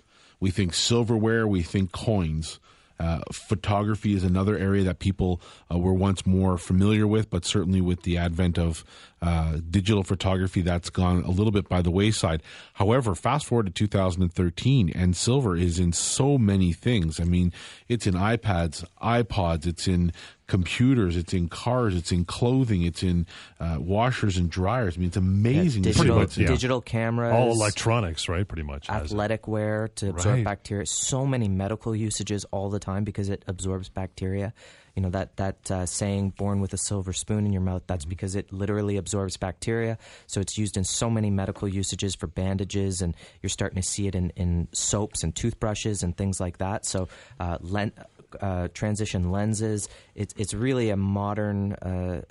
[0.45, 2.61] we think silverware, we think coins.
[3.01, 5.41] Uh, photography is another area that people
[5.73, 8.85] uh, were once more familiar with, but certainly with the advent of
[9.25, 12.43] uh, digital photography, that's gone a little bit by the wayside.
[12.75, 17.19] However, fast forward to 2013, and silver is in so many things.
[17.21, 17.53] I mean,
[17.89, 20.13] it's in iPads, iPods, it's in
[20.47, 23.27] computers, it's in cars, it's in clothing, it's in
[23.61, 24.97] uh, washers and dryers.
[24.97, 25.85] I mean, it's amazing.
[25.85, 26.43] Yeah, digital, what's in.
[26.43, 26.49] yeah.
[26.51, 28.47] digital cameras, All electronics, right?
[28.47, 28.89] Pretty much.
[28.89, 29.05] has it.
[29.07, 30.45] athletic wear to absorb Right.
[30.45, 30.85] bacteria.
[30.87, 34.53] So many medical usages all the time because it absorbs bacteria.
[34.95, 38.05] You know that that uh, saying "born with a silver spoon in your mouth." That's
[38.05, 39.99] because it literally absorbs bacteria.
[40.27, 44.07] So it's used in so many medical usages for bandages, and you're starting to see
[44.07, 46.87] it in, in soaps and toothbrushes and things like that.
[46.87, 47.09] So
[47.41, 47.93] uh, len-
[48.41, 49.89] uh, transition lenses.
[50.15, 51.73] It's it's really a modern.
[51.75, 52.23] Uh,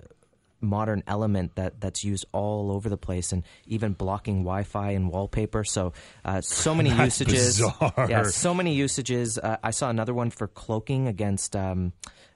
[0.61, 5.65] modern element that that's used all over the place and even blocking Wi-Fi and wallpaper.
[5.65, 5.91] So
[6.23, 7.57] uh, so many That's usages.
[7.59, 8.07] bizarre.
[8.09, 9.37] Yeah, so many usages.
[9.37, 11.91] Uh, I saw another one for cloaking against um,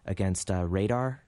[0.08, 1.22] against uh, radar.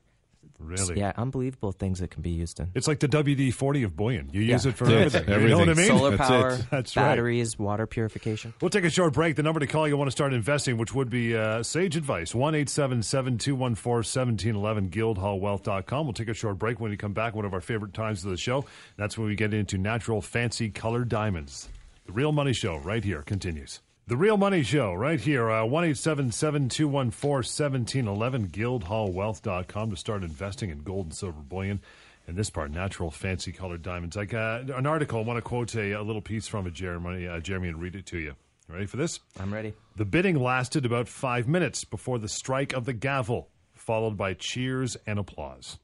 [0.62, 1.00] Really?
[1.00, 2.70] Yeah, unbelievable things it can be used in.
[2.76, 4.30] It's like the WD 40 of bullion.
[4.34, 4.72] You use Yeah.
[4.72, 5.42] it for Yeah, everything.
[5.42, 5.88] You know what I mean?
[5.88, 6.66] Solar That's power, it.
[6.72, 7.04] That's right.
[7.04, 8.54] batteries, water purification.
[8.60, 9.38] We'll take a short break.
[9.38, 12.36] The number to call you want to start investing, which would be uh, Sage Advice,
[12.36, 16.06] 1 877 214 1711, guildhallwealth.com.
[16.06, 16.82] We'll take a short break.
[16.82, 18.66] When we come back, one of our favorite times of the show,
[18.98, 21.70] that's when we get into natural, fancy colored diamonds.
[22.06, 23.80] The Real Money Show right here continues.
[24.10, 30.72] The Real Money Show right here, uh, 1 877 214 1711, guildhallwealth.com to start investing
[30.72, 31.80] in gold and silver bullion.
[32.26, 34.16] And this part, natural, fancy colored diamonds.
[34.16, 37.28] Like uh, an article, I want to quote a, a little piece from it, Jeremy,
[37.28, 38.34] uh, Jeremy, and read it to you.
[38.68, 39.20] Ready for this?
[39.40, 39.76] I'm ready.
[39.96, 44.98] The bidding lasted about five minutes before the strike of the gavel, followed by cheers
[45.06, 45.78] and applause.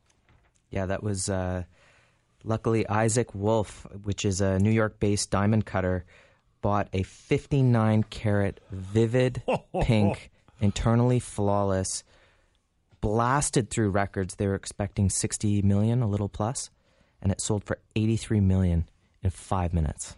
[0.72, 1.66] Yeah, that was uh,
[2.44, 6.06] luckily Isaac Wolf, which is a New York-based diamond cutter,
[6.66, 9.44] bought a 59 carat vivid
[9.84, 12.04] pink, internally flawless,
[13.02, 14.34] blasted through records.
[14.34, 16.72] They were expecting 60 million, a little plus,
[17.22, 18.90] and it sold for 83 million
[19.22, 20.16] in five minutes.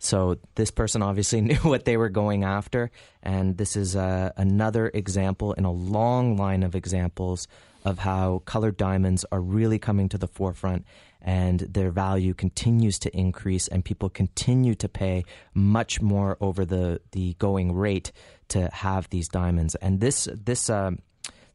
[0.00, 2.90] So this person obviously knew what they were going after,
[3.22, 7.46] and this is uh, another example in a long line of examples
[7.84, 10.84] of how colored diamonds are really coming to the forefront,
[11.24, 17.00] and their value continues to increase, and people continue to pay much more over the
[17.12, 18.12] the going rate
[18.48, 19.74] to have these diamonds.
[19.76, 20.70] And this this.
[20.70, 20.98] Um,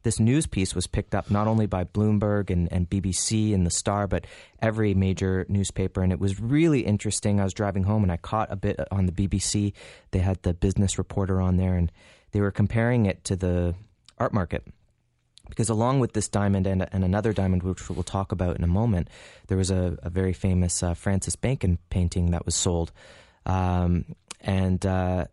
[0.03, 3.69] this news piece was picked up not only by Bloomberg and, and BBC and The
[3.69, 4.25] Star, but
[4.61, 6.01] every major newspaper.
[6.01, 7.41] And it was really interesting.
[7.41, 9.73] I was driving home and I caught a bit on the BBC.
[10.11, 11.91] They had the business reporter on there and
[12.31, 13.75] they were comparing it to the
[14.17, 14.63] art market.
[15.49, 18.67] Because along with this diamond and, and another diamond, which we'll talk about in a
[18.67, 19.09] moment,
[19.47, 22.91] there was a, a very famous uh, Francis Bacon painting that was sold.
[23.45, 25.25] Um, and uh,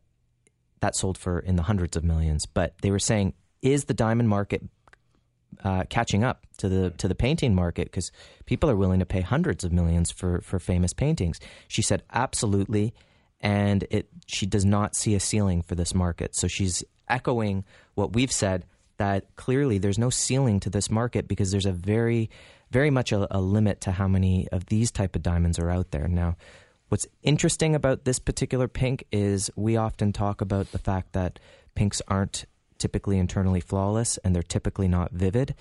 [0.81, 2.47] that sold for in the hundreds of millions.
[2.47, 4.63] But they were saying, is the diamond market
[5.65, 7.85] uh, catching up to the to the painting market?
[7.85, 8.11] Because
[8.47, 11.41] people are willing to pay hundreds of millions for for famous paintings.
[11.69, 12.95] She said, absolutely,
[13.41, 16.37] and it she does not see a ceiling for this market.
[16.37, 18.65] So she's echoing what we've said
[18.99, 22.31] that clearly there's no ceiling to this market because there's a very
[22.71, 25.93] very much a, a limit to how many of these type of diamonds are out
[25.93, 26.37] there now.
[26.89, 31.39] What's interesting about this particular pink is we often talk about the fact that
[31.75, 32.45] pinks aren't
[32.79, 35.55] typically internally flawless and they're typically not vivid.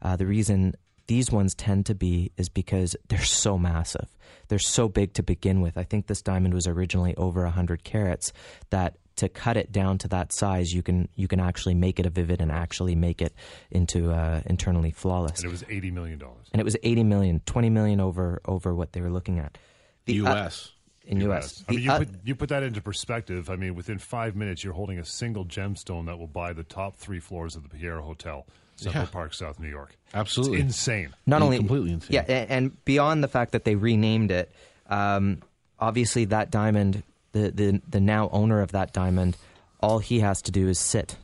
[0.00, 0.74] Uh, the reason
[1.06, 4.08] these ones tend to be is because they're so massive.
[4.48, 5.78] They're so big to begin with.
[5.78, 8.32] I think this diamond was originally over 100 carats
[8.70, 12.06] that to cut it down to that size you can you can actually make it
[12.06, 13.34] a vivid and actually make it
[13.70, 16.22] into uh, internally flawless And it was $80 million.
[16.52, 19.58] and it was 80 million 20 million over over what they were looking at
[20.06, 20.70] The, uh, U.S.
[21.04, 21.64] in U.S.
[21.68, 23.50] I mean, you, oth- put, you put that into perspective.
[23.50, 26.96] I mean, within five minutes, you're holding a single gemstone that will buy the top
[26.96, 28.46] three floors of the Pierre Hotel,
[28.76, 29.10] Central Yeah.
[29.10, 29.96] Park, South New York.
[30.14, 30.58] Absolutely.
[30.58, 31.12] It's insane.
[31.26, 32.14] not Yeah, only completely insane.
[32.28, 34.50] Yeah, and beyond the fact that they renamed it,
[34.88, 35.42] um,
[35.78, 39.36] obviously that diamond, the, the the now owner of that diamond,
[39.80, 41.16] all he has to do is sit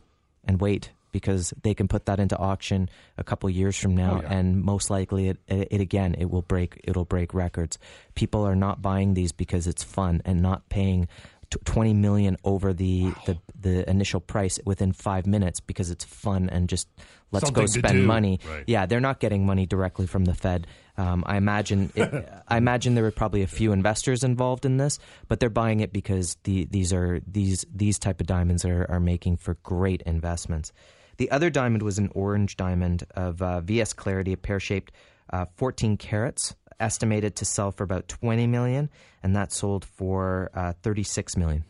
[0.45, 4.23] and wait because they can put that into auction a couple years from now, Oh,
[4.23, 4.33] yeah.
[4.39, 7.79] and most likely it, it, it again it will break it'll break records.
[8.15, 11.09] People are not buying these because it's fun and not paying.
[11.51, 16.49] Tw- 20 million over the, the the initial price within five minutes because it's fun
[16.49, 16.89] and just
[17.33, 18.41] let's Something go spend money.
[18.49, 18.65] Right.
[18.67, 20.67] Yeah, they're not getting money directly from the Fed.
[20.97, 24.99] Um, I imagine it, I imagine there were probably a few investors involved in this,
[25.27, 29.01] but they're buying it because the, these are these these type of diamonds are, are
[29.01, 30.73] making for great investments.
[31.17, 34.93] The other diamond was an orange diamond of uh, VS Clarity, a pear shaped,
[35.31, 38.89] uh, 14 carats, estimated to sell for about 20 million,
[39.23, 41.65] and that sold for uh, 36 million.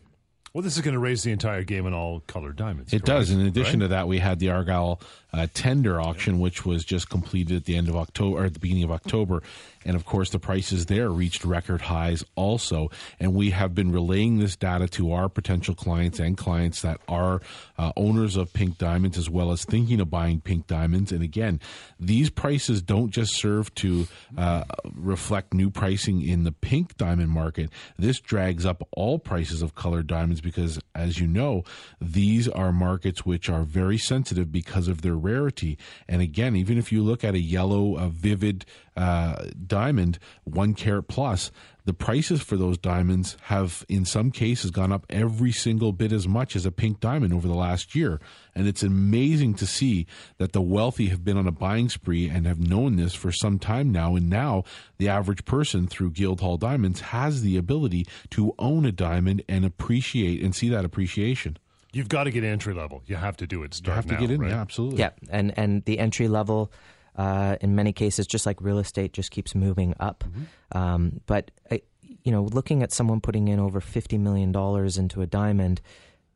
[0.54, 2.92] Well, this is going to raise the entire game in all colored diamonds.
[2.92, 3.06] It correct?
[3.06, 3.30] does.
[3.30, 3.84] In addition Right?
[3.84, 5.00] to that, we had the Argyle
[5.32, 8.60] uh, tender auction, which was just completed at the end of October, or at the
[8.60, 9.42] beginning of October,
[9.84, 12.90] and of course, the prices there reached record highs also.
[13.20, 17.40] And we have been relaying this data to our potential clients and clients that are
[17.78, 21.12] uh, owners of pink diamonds, as well as thinking of buying pink diamonds.
[21.12, 21.60] And again,
[21.98, 24.64] these prices don't just serve to uh,
[24.94, 27.70] reflect new pricing in the pink diamond market.
[27.98, 31.64] This drags up all prices of colored diamonds because, as you know,
[32.00, 35.78] these are markets which are very sensitive because of their rarity.
[36.08, 38.64] And again, even if you look at a yellow, a vivid
[38.96, 41.50] uh, diamond, one carat plus,
[41.84, 46.28] the prices for those diamonds have, in some cases, gone up every single bit as
[46.28, 48.20] much as a pink diamond over the last year.
[48.54, 52.46] And it's amazing to see that the wealthy have been on a buying spree and
[52.46, 54.16] have known this for some time now.
[54.16, 54.64] And now
[54.98, 60.42] the average person through Guildhall Diamonds has the ability to own a diamond and appreciate
[60.42, 61.56] and see that appreciation.
[61.98, 63.02] You've got to get entry level.
[63.06, 63.74] You have to do it.
[63.74, 64.50] You Start have to get in, right?
[64.50, 65.00] yeah, absolutely.
[65.00, 66.70] Yeah, and and the entry level,
[67.16, 70.22] uh, in many cases, just like real estate, just keeps moving up.
[70.70, 71.78] Um, but uh,
[72.22, 75.80] you know, looking at someone putting in over fifty million dollars into a diamond,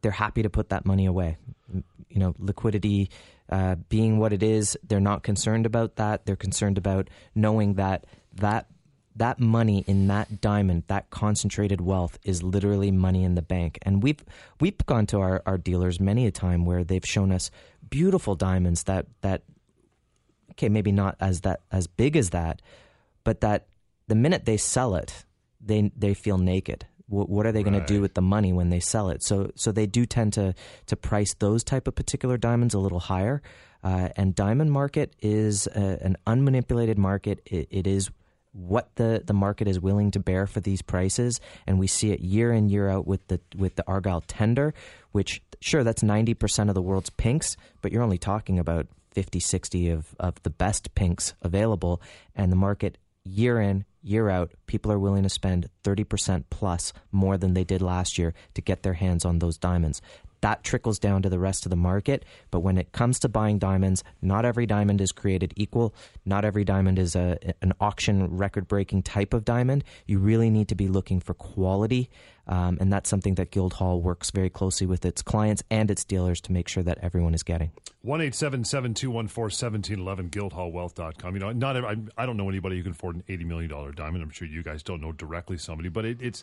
[0.00, 1.36] they're happy to put that money away.
[2.08, 3.08] You know, liquidity
[3.48, 6.26] uh, being what it is, they're not concerned about that.
[6.26, 8.66] They're concerned about knowing that that
[9.16, 13.78] that money in that diamond, that concentrated wealth, is literally money in the bank.
[13.82, 14.24] And we've
[14.60, 17.50] we've gone to our, our dealers many a time where they've shown us
[17.88, 19.42] beautiful diamonds that that
[20.52, 22.62] okay, maybe not as that as big as that,
[23.24, 23.66] but that
[24.08, 25.24] the minute they sell it,
[25.60, 26.86] they they feel naked.
[27.08, 29.22] What, what are they going to do with the money when they sell it?
[29.22, 30.54] So so they do tend to
[30.86, 33.42] to price those type of particular diamonds a little higher.
[33.84, 37.42] Uh, and diamond market is a, an unmanipulated market.
[37.44, 38.10] It, it is
[38.52, 42.20] what the, the market is willing to bear for these prices, and we see it
[42.20, 44.74] year in year out with the with the Argyle tender,
[45.12, 49.40] which sure that's ninety percent of the world's pinks, but you're only talking about 50,
[49.40, 52.00] 60 of, of the best pinks available,
[52.34, 57.36] and the market year in, year out, people are willing to spend 30% plus more
[57.36, 60.02] than they did last year to get their hands on those diamonds.
[60.42, 63.58] That trickles down to the rest of the market, but when it comes to buying
[63.58, 65.94] diamonds, not every diamond is created equal.
[66.24, 69.84] Not every diamond is a an auction record breaking type of diamond.
[70.06, 72.10] You really need to be looking for quality,
[72.48, 76.40] um, and that's something that Guildhall works very closely with its clients and its dealers
[76.42, 77.70] to make sure that everyone is getting.
[78.02, 81.34] One eight seven seven two one four seventeen eleven guildhallwealth.com.
[81.34, 83.92] You know, not I, I don't know anybody who can afford an eighty million dollar
[83.92, 84.24] diamond.
[84.24, 86.42] I'm sure you guys don't know directly somebody, but it, it's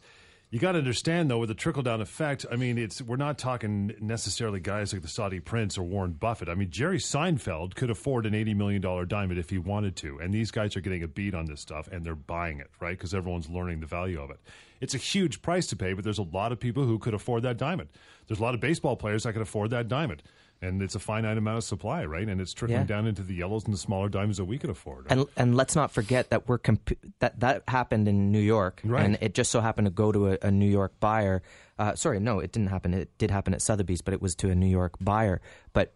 [0.52, 2.46] you got to understand though with the trickle down effect.
[2.52, 6.50] I mean, it's we're not talking necessarily guys like the Saudi Prince or Warren Buffett.
[6.50, 10.20] I mean, Jerry Seinfeld could afford an eighty million dollar diamond if he wanted to,
[10.20, 12.98] and these guys are getting a beat on this stuff and they're buying it right
[12.98, 14.40] because everyone's learning the value of it.
[14.82, 17.44] It's a huge price to pay, but there's a lot of people who could afford
[17.44, 17.90] that diamond.
[18.28, 20.24] There's a lot of baseball players that could afford that diamond.
[20.62, 22.28] And it's a finite amount of supply, right?
[22.28, 22.86] And it's trickling Yeah.
[22.86, 25.06] down into the yellows and the smaller diamonds that we could afford.
[25.06, 25.18] right?
[25.20, 29.06] And and let's not forget that we're comp- that that happened in New York, Right.
[29.06, 31.42] and it just so happened to go to a, a New York buyer.
[31.78, 32.94] Uh, sorry, no, it didn't happen.
[32.94, 35.40] It did happen at Sotheby's, but it was to a New York buyer.
[35.72, 35.94] But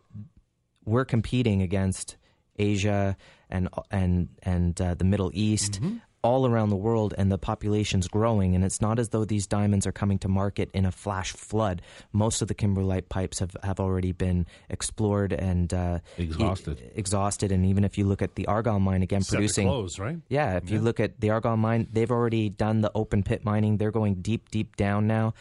[0.86, 2.15] we're competing against
[2.58, 3.17] Asia
[3.49, 5.82] and and and uh, the Middle East.
[6.24, 9.86] All around the world, and the population's growing, and it's not as though these diamonds
[9.86, 11.82] are coming to market in a flash flood.
[12.14, 16.80] Most of the kimberlite pipes have, have already been explored and uh, Exhausted.
[16.80, 20.00] e- exhausted, and even if you look at the Argyle mine again, Set producing close,
[20.00, 20.16] right?
[20.30, 23.76] yeah, if you look at the Argyle mine, they've already done the open pit mining.
[23.78, 25.34] They're going deep, deep down now.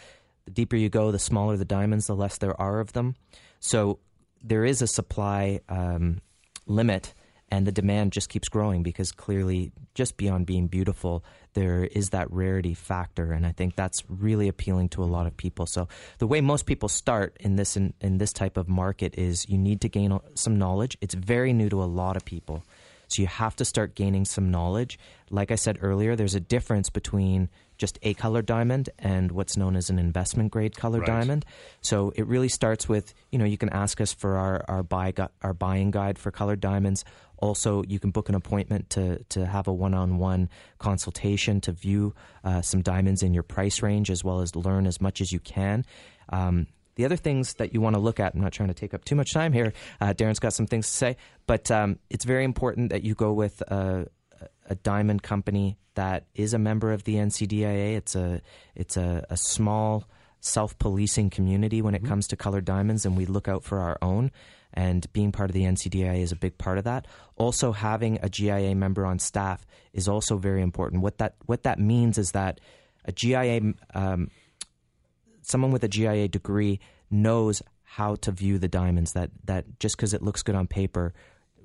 [0.47, 3.15] The deeper you go, the smaller the diamonds, the less there are of them.
[3.61, 4.01] So
[4.43, 6.21] there is a supply um,
[6.67, 7.15] limit,
[7.53, 11.23] and the demand just keeps growing because clearly, just beyond being beautiful,
[11.53, 15.37] there is that rarity factor, and I think that's really appealing to a lot of
[15.37, 15.67] people.
[15.67, 15.87] So
[16.17, 19.59] the way most people start in this in, in this type of market is you
[19.59, 20.97] need to gain some knowledge.
[21.03, 22.65] It's very new to a lot of people.
[23.09, 24.99] So you have to start gaining some knowledge.
[25.29, 29.77] Like I said earlier, there's a difference between just a color diamond and what's known
[29.77, 31.07] as an investment grade color right.
[31.07, 31.45] diamond.
[31.81, 35.13] So it really starts with you know you can ask us for our our buy
[35.43, 37.05] our buying guide for colored diamonds.
[37.43, 41.73] Also, you can book an appointment to to have a one on one consultation to
[41.73, 42.15] view
[42.45, 45.41] uh, some diamonds in your price range as well as learn as much as you
[45.41, 45.85] can.
[46.29, 48.95] Um, the other things that you want to look at, I'm not trying to take
[48.95, 49.73] up too much time here.
[50.01, 51.17] Uh, Darren's got some things to say,
[51.47, 54.07] but um, it's very important that you go with a,
[54.69, 57.97] a diamond company that is a member of the NCDIA.
[57.97, 58.41] It's a
[58.77, 60.05] it's a, a small
[60.41, 62.09] self policing community when it mm-hmm.
[62.09, 64.31] comes to colored diamonds, and we look out for our own.
[64.75, 67.07] And being part of the NCDIA is a big part of that.
[67.37, 71.03] Also, having a GIA member on staff is also very important.
[71.03, 72.61] What that what that means is that
[73.05, 73.61] a GIA,
[73.95, 74.31] um,
[75.43, 79.13] someone with a GIA degree, knows how to view the diamonds.
[79.13, 81.13] That that just because it looks good on paper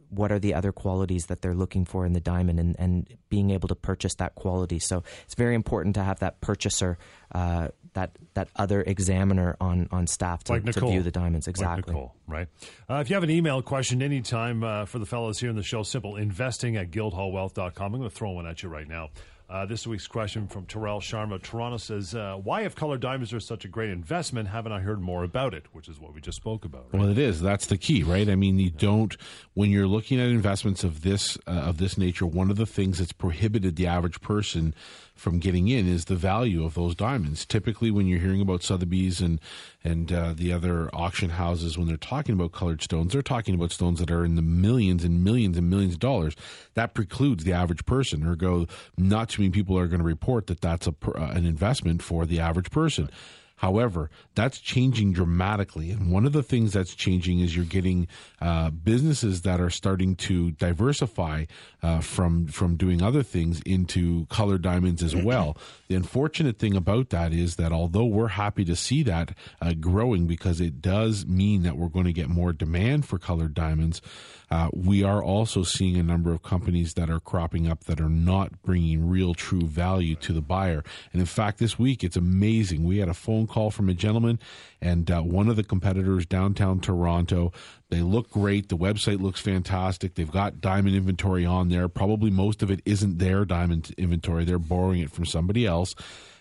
[0.10, 3.50] what are the other qualities that they're looking for in the diamond and, and being
[3.52, 4.80] able to purchase that quality.
[4.80, 6.98] So it's very important to have that purchaser,
[7.34, 11.48] uh, that that other examiner on, on staff to, like to view the diamonds.
[11.48, 11.78] Exactly.
[11.78, 12.48] Like Nicole, right?
[12.90, 15.64] Uh, if you have an email question anytime uh, for the fellows here in the
[15.64, 17.94] show, simple investing at guildhallwealth.com.
[17.94, 19.10] I'm going to throw one at you right now.
[19.50, 21.42] Uh, this week's question from Terrell Sharma.
[21.42, 25.00] Toronto says, uh, Why, if colored diamonds are such a great investment, haven't I heard
[25.00, 25.68] more about it?
[25.72, 26.88] Which is what we just spoke about.
[26.92, 27.00] Right?
[27.00, 27.40] Well, it is.
[27.40, 28.28] That's the key, right?
[28.28, 29.16] I mean, you don't,
[29.54, 33.00] when you're looking at investments of this, uh, of this nature, one of the things
[33.00, 34.76] that's prohibited the average person
[35.18, 37.46] from getting in is the value of those diamonds.
[37.46, 39.40] Typically, when you're hearing about Sotheby's and
[39.84, 43.72] and uh, the other auction houses, when they're talking about colored stones, they're talking about
[43.72, 46.36] stones that are in the millions and millions and millions of dollars.
[46.74, 50.48] That precludes the average person, or go not too many people are going to report
[50.48, 53.06] that that's a uh, an investment for the average person.
[53.06, 53.14] Right.
[53.58, 55.90] However, that's changing dramatically.
[55.92, 58.08] And one of the things that's changing is you're getting
[58.40, 61.46] uh, businesses that are starting to diversify
[61.82, 65.58] uh, from from doing other things into colored diamonds as well.
[65.88, 70.28] the unfortunate thing about that is that although we're happy to see that uh, growing
[70.28, 74.02] because it does mean that we're going to get more demand for colored diamonds,
[74.50, 78.10] uh, we are also seeing a number of companies that are cropping up that are
[78.10, 80.84] not bringing real true value to the buyer.
[81.12, 82.84] And in fact, this week it's amazing.
[82.84, 84.40] We had a phone call from a gentleman
[84.82, 87.52] and uh, one of the competitors downtown Toronto.
[87.90, 88.70] They look great.
[88.70, 90.16] The website looks fantastic.
[90.16, 91.90] They've got diamond inventory on there.
[91.90, 94.46] Probably most of it isn't their diamond inventory.
[94.46, 95.94] They're borrowing it from somebody else.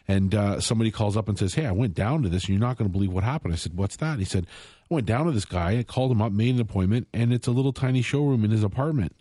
[0.08, 2.60] And uh, somebody calls up and says, Hey, I went down to this and you're
[2.60, 3.52] not going to believe what happened.
[3.52, 4.20] I said, What's that?
[4.20, 4.46] He said,
[4.90, 7.46] I went down to this guy, I called him up, made an appointment, and it's
[7.46, 9.16] a little tiny showroom in his apartment.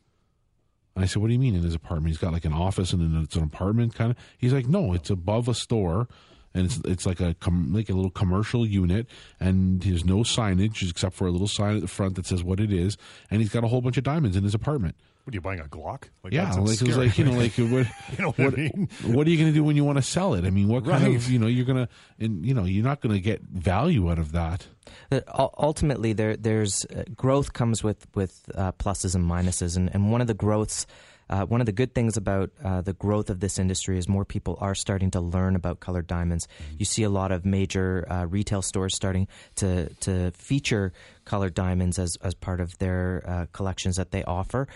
[0.96, 2.08] And I said, What do you mean in his apartment?
[2.08, 4.18] He's got like an office and then it's an apartment kind of.
[4.38, 6.08] He's like, No, it's above a store.
[6.54, 7.36] And it's it's like a
[7.70, 9.08] like a little commercial unit,
[9.42, 12.62] and there's no signage except for a little sign at the front that says what
[12.62, 12.96] it is,
[13.30, 14.96] and he's got a whole bunch of diamonds in his apartment.
[15.26, 16.04] What are you buying a Glock?
[16.24, 18.58] Like, yeah, like it was like you know, like what, you know what, what, I
[18.58, 18.90] mean?
[19.06, 20.46] what, are you going to do when you want to sell it?
[20.46, 21.16] I mean, what kind right.
[21.16, 24.12] of you know you're going to and you know you're not going to get value
[24.12, 24.68] out of that.
[25.12, 25.22] Uh,
[25.58, 30.22] ultimately, there there's uh, growth comes with with uh, pluses and minuses, and, and one
[30.22, 30.86] of the growths
[31.30, 34.26] uh, one of the good things about uh, the growth of this industry is more
[34.26, 36.48] people are starting to learn about colored diamonds.
[36.48, 36.76] Mm-hmm.
[36.80, 40.94] You see a lot of major uh, retail stores starting to to feature
[41.26, 44.68] colored diamonds as as part of their uh, collections that they offer.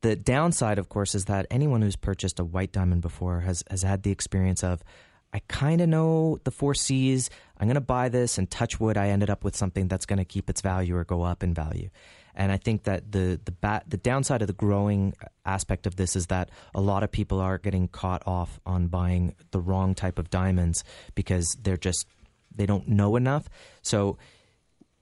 [0.00, 3.82] The downside, of course, is that anyone who's purchased a white diamond before has has
[3.82, 4.82] had the experience of
[5.32, 7.30] I kind of know the four C's.
[7.58, 8.96] I'm going to buy this and touch wood.
[8.96, 11.54] I ended up with something that's going to keep its value or go up in
[11.54, 11.90] value.
[12.34, 15.12] And I think that the the bat, the downside of the growing
[15.44, 19.34] aspect of this is that a lot of people are getting caught off on buying
[19.50, 20.84] the wrong type of diamonds
[21.16, 22.06] because they're just
[22.54, 23.48] they don't know enough.
[23.82, 24.18] So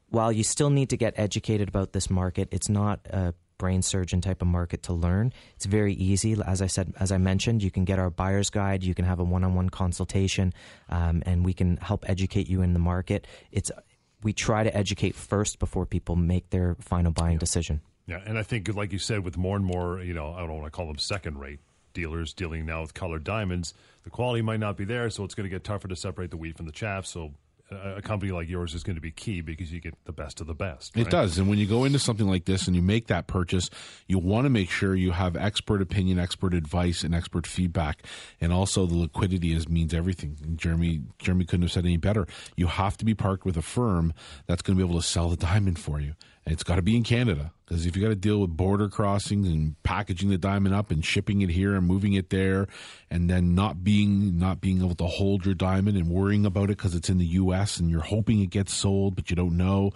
[0.09, 4.21] while you still need to get educated about this market, it's not a brain surgeon
[4.21, 5.33] type of market to learn.
[5.55, 6.37] It's very easy.
[6.45, 8.83] As I said, as I mentioned, you can get our buyer's guide.
[8.83, 10.53] You can have a one-on-one consultation,
[10.89, 13.27] um, and we can help educate you in the market.
[13.51, 13.71] It's
[14.23, 17.39] we try to educate first before people make their final buying yeah.
[17.39, 17.81] decision.
[18.07, 20.55] Yeah, and I think, like you said, with more and more, you know, I don't
[20.55, 21.61] want to call them second rate
[21.93, 25.49] dealers dealing now with colored diamonds, the quality might not be there, so it's going
[25.49, 27.07] to get tougher to separate the wheat from the chaff.
[27.07, 27.33] So
[27.71, 30.47] a company like yours is going to be key because you get the best of
[30.47, 30.95] the best.
[30.95, 31.07] Right?
[31.07, 31.39] It does.
[31.39, 33.71] And when you go into something like this and you make that purchase,
[34.07, 38.05] you want to make sure you have expert opinion, expert advice, and expert feedback.
[38.41, 40.37] And also the liquidity is means everything.
[40.43, 42.27] And Jeremy Jeremy couldn't have said any better.
[42.57, 44.14] You have to be parked with a firm
[44.47, 46.14] that's going to be able to sell the diamond for you.
[46.47, 49.49] It's got to be in Canada because if you got to deal with border crossings
[49.49, 52.69] and packaging the diamond up and shipping it here and moving it there,
[53.11, 56.77] and then not being not being able to hold your diamond and worrying about it
[56.77, 57.79] because it's in the U.S.
[57.79, 59.93] and you're hoping it gets sold but you don't know.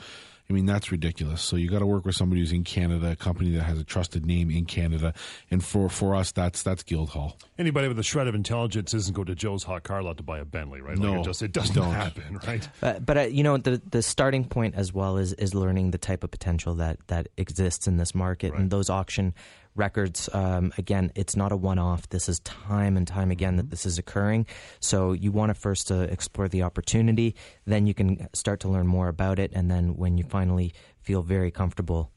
[0.51, 1.41] I mean, that's ridiculous.
[1.43, 3.85] So you got to work with somebody who's in Canada, a company that has a
[3.85, 5.15] trusted name in Canada,
[5.49, 7.39] and for for us, that's that's Guildhall.
[7.57, 10.41] Anybody with a shred of intelligence isn't go to Joe's Hot Car Lot to buy
[10.41, 10.99] a Bentley, right?
[10.99, 11.93] No, like it just it doesn't don't.
[11.95, 12.69] happen, right?
[12.81, 15.99] But, but uh, you know the the starting point as well is is learning the
[15.99, 18.61] type of potential that that exists in this market Right.
[18.63, 19.35] and those auction
[19.75, 20.29] records.
[20.33, 22.09] Um, again, it's not a one off.
[22.09, 24.47] This is time and time again that this is occurring.
[24.81, 27.35] So you want to first uh, explore the opportunity,
[27.67, 31.23] then you can start to learn more about it, and then when you finally feel
[31.23, 32.11] very comfortable,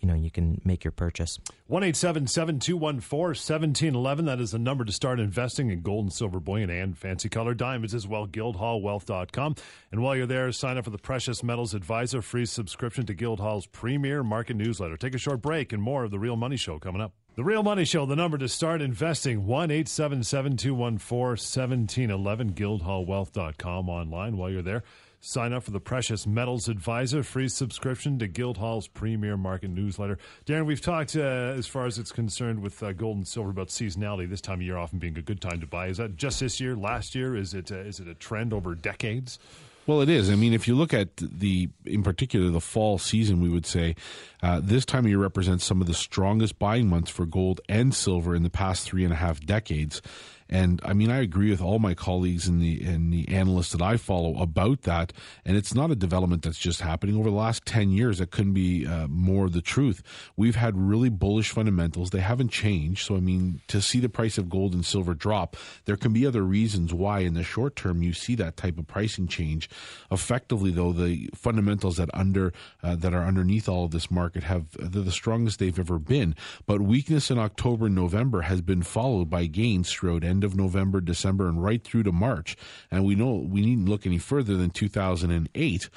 [0.00, 1.38] you know you can make your purchase.
[1.66, 4.24] 1 214 1711.
[4.24, 7.54] That is the number to start investing in gold and silver bullion and fancy color
[7.54, 8.26] diamonds as well.
[8.26, 9.56] Guildhallwealth.com.
[9.92, 13.66] And while you're there, sign up for the Precious Metals Advisor free subscription to Guildhall's
[13.66, 14.96] premier market newsletter.
[14.96, 17.12] Take a short break and more of The Real Money Show coming up.
[17.36, 22.54] The Real Money Show, the number to start investing 1 877 214 1711.
[22.54, 24.82] Guildhallwealth.com online while you're there.
[25.26, 30.18] Sign up for the Precious Metals Advisor free subscription to Guildhall's premier market newsletter.
[30.46, 33.66] Darren, we've talked uh, as far as it's concerned with uh, gold and silver about
[33.66, 35.88] seasonality this time of year often being a good time to buy.
[35.88, 37.34] Is that just this year, last year?
[37.34, 39.40] Is it uh, is it a trend over decades?
[39.84, 40.30] Well, it is.
[40.30, 43.94] I mean, if you look at the, in particular, the fall season, we would say
[44.42, 47.94] uh, this time of year represents some of the strongest buying months for gold and
[47.94, 50.02] silver in the past three and a half decades.
[50.48, 53.82] And I mean, I agree with all my colleagues and the and the analysts that
[53.82, 55.12] I follow about that.
[55.44, 58.18] And it's not a development that's just happening over the last ten years.
[58.18, 60.02] That couldn't be uh, more the truth.
[60.36, 62.10] We've had really bullish fundamentals.
[62.10, 63.06] They haven't changed.
[63.06, 66.26] So I mean, to see the price of gold and silver drop, there can be
[66.26, 69.68] other reasons why in the short term you see that type of pricing change.
[70.10, 74.66] Effectively, though, the fundamentals that under uh, that are underneath all of this market have
[74.78, 76.34] the strongest they've ever been.
[76.66, 81.00] But weakness in October and November has been followed by gains throughout end of November,
[81.00, 82.56] December, and right through to March.
[82.90, 85.88] And we know we needn't look any further than 2008.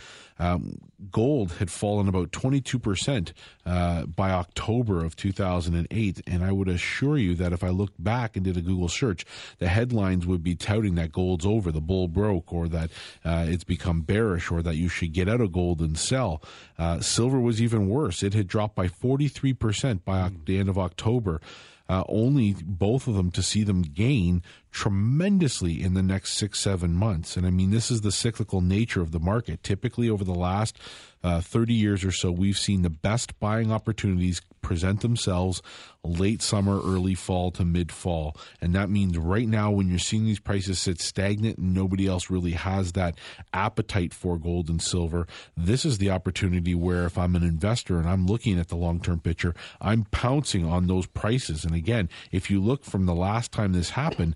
[0.42, 0.78] Um,
[1.12, 3.34] gold had fallen about 22%
[3.66, 6.22] uh, by October of 2008.
[6.26, 9.26] And I would assure you that if I looked back and did a Google search,
[9.58, 12.90] the headlines would be touting that gold's over, the bull broke, or that
[13.26, 16.42] uh, it's become bearish, or that you should get out of gold and sell.
[16.78, 18.24] Uh, silver was even worse.
[18.24, 21.42] It had dropped by 43% by Oc- the end of October.
[21.90, 26.94] Uh, only both of them to see them gain tremendously in the next six, seven
[26.94, 27.36] months.
[27.36, 29.64] And I mean, this is the cyclical nature of the market.
[29.64, 30.78] Typically, over the last
[31.24, 35.62] uh, 30 years or so, we've seen the best buying opportunities present themselves
[36.04, 38.36] late summer, early fall to mid fall.
[38.62, 42.30] And that means right now, when you're seeing these prices sit stagnant and nobody else
[42.30, 43.16] really has that
[43.54, 48.08] appetite for gold and silver, this is the opportunity where if I'm an investor and
[48.08, 51.66] I'm looking at the long term picture, I'm pouncing on those prices.
[51.66, 54.36] And again, if you look from the last time this happened,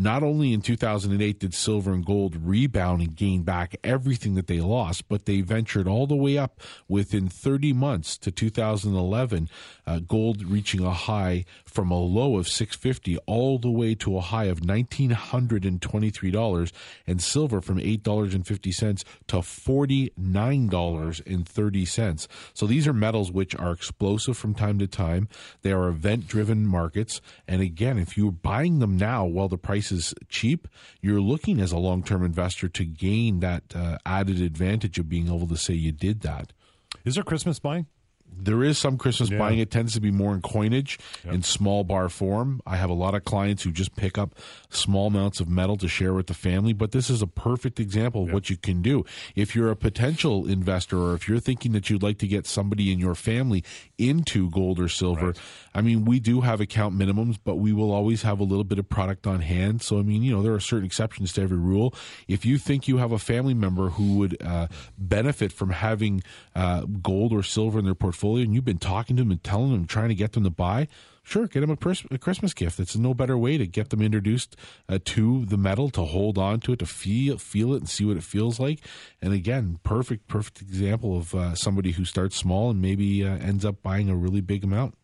[0.00, 4.58] not only in 2008 did silver and gold rebound and gain back everything that they
[4.58, 9.50] lost, but they ventured all the way up within 30 months to 2011,
[9.86, 14.22] uh, gold reaching a high from a low of 650 all the way to a
[14.22, 16.72] high of $1,923,
[17.06, 22.28] and silver from $8.50 to $49.30.
[22.54, 25.28] So these are metals which are explosive from time to time.
[25.60, 27.20] They are event driven markets.
[27.46, 30.68] And again, if you're buying them now while the price is cheap,
[31.00, 35.26] you're looking as a long term investor to gain that uh, added advantage of being
[35.26, 36.52] able to say you did that.
[37.04, 37.86] Is there Christmas buying?
[38.36, 39.38] There is some Christmas Yeah.
[39.38, 39.58] buying.
[39.58, 42.60] It tends to be more in coinage in small bar form.
[42.66, 44.34] I have a lot of clients who just pick up
[44.70, 48.24] small amounts of metal to share with the family, but this is a perfect example
[48.24, 49.04] of what you can do.
[49.34, 52.92] If you're a potential investor or if you're thinking that you'd like to get somebody
[52.92, 53.62] in your family
[53.98, 55.34] into gold or silver,
[55.74, 58.78] I mean, we do have account minimums, but we will always have a little bit
[58.78, 59.82] of product on hand.
[59.82, 61.94] So, I mean, you know, there are certain exceptions to every rule.
[62.28, 66.22] If you think you have a family member who would uh, benefit from having
[66.54, 69.72] uh, gold or silver in their portfolio and you've been talking to them and telling
[69.72, 70.88] them, trying to get them to buy,
[71.22, 72.78] sure, get them a, pers- a Christmas gift.
[72.78, 74.56] It's no better way to get them introduced
[74.88, 78.04] uh, to the metal, to hold on to it, to feel feel it and see
[78.04, 78.80] what it feels like.
[79.20, 83.64] And again, perfect, perfect example of uh, somebody who starts small and maybe uh, ends
[83.64, 84.94] up buying a really big amount.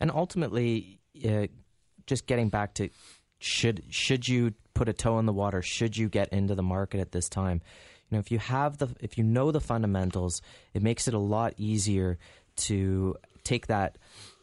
[0.00, 1.46] And ultimately, uh,
[2.06, 2.90] just getting back to
[3.38, 5.62] should should you put a toe in the water?
[5.62, 7.60] Should you get into the market at this time?
[8.10, 10.42] You know, if you have the if you know the fundamentals,
[10.72, 12.18] it makes it a lot easier
[12.56, 13.98] to take that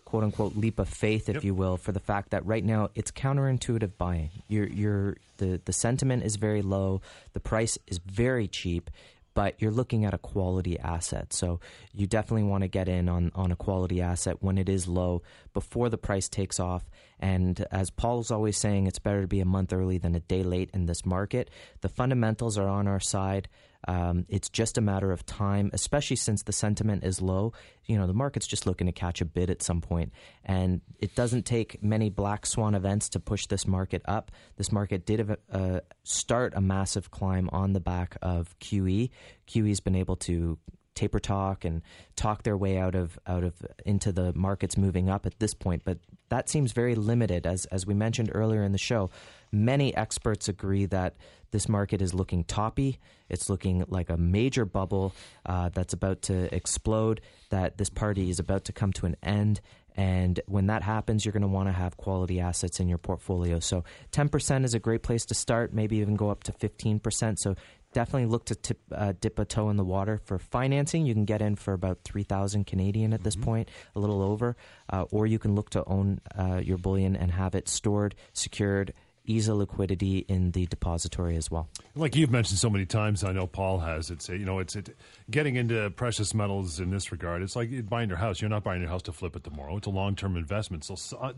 [0.05, 3.12] quote unquote leap of faith, if you will, for the fact that right now it's
[3.12, 4.30] counterintuitive buying.
[4.47, 7.01] You're, you're the the sentiment is very low,
[7.34, 8.89] the price is very cheap,
[9.34, 11.34] but you're looking at a quality asset.
[11.34, 11.59] So
[11.93, 15.22] you definitely want to get in on, on a quality asset when it is low
[15.53, 16.89] before the price takes off.
[17.20, 20.43] And as Paul's always saying, it's better to be a month early than a day
[20.43, 21.49] late in this market.
[21.82, 23.47] The fundamentals are on our side.
[23.88, 27.53] Um, it's just a matter of time, especially since the sentiment is low.
[27.86, 30.11] You know, the market's just looking to catch a bid at some point,
[30.45, 34.32] and it doesn't take many black swan events to push this market up.
[34.57, 39.09] This market did uh, start a massive climb on the back of QE.
[39.47, 40.57] QE's been able to
[40.95, 41.81] taper talk and
[42.15, 43.53] talk their way out of out of
[43.85, 45.97] into the markets moving up at this point but
[46.29, 49.09] that seems very limited as as we mentioned earlier in the show
[49.51, 51.15] many experts agree that
[51.51, 52.99] this market is looking toppy.
[53.29, 55.13] It's looking like a major bubble
[55.45, 59.61] uh, that's about to explode, that this party is about to come to an end.
[59.95, 63.59] And when that happens, you're going to want to have quality assets in your portfolio.
[63.59, 63.83] So
[64.13, 67.37] 10% is a great place to start, maybe even go up to 15%.
[67.37, 67.55] So
[67.93, 71.05] definitely look to tip, uh, dip a toe in the water for financing.
[71.05, 73.45] You can get in for about three thousand Canadian at this mm-hmm.
[73.45, 74.55] point, a little over,
[74.91, 78.93] uh, or you can look to own uh, your bullion and have it stored, secured,
[79.25, 81.69] ease of liquidity in the depository as well.
[81.95, 84.09] Like you've mentioned so many times, I know Paul has.
[84.09, 84.95] It's you know, it's it,
[85.29, 87.41] getting into precious metals in this regard.
[87.41, 88.41] It's like buying your house.
[88.41, 89.77] You're not buying your house to flip it tomorrow.
[89.77, 90.83] It's a long term investment.
[90.85, 90.95] So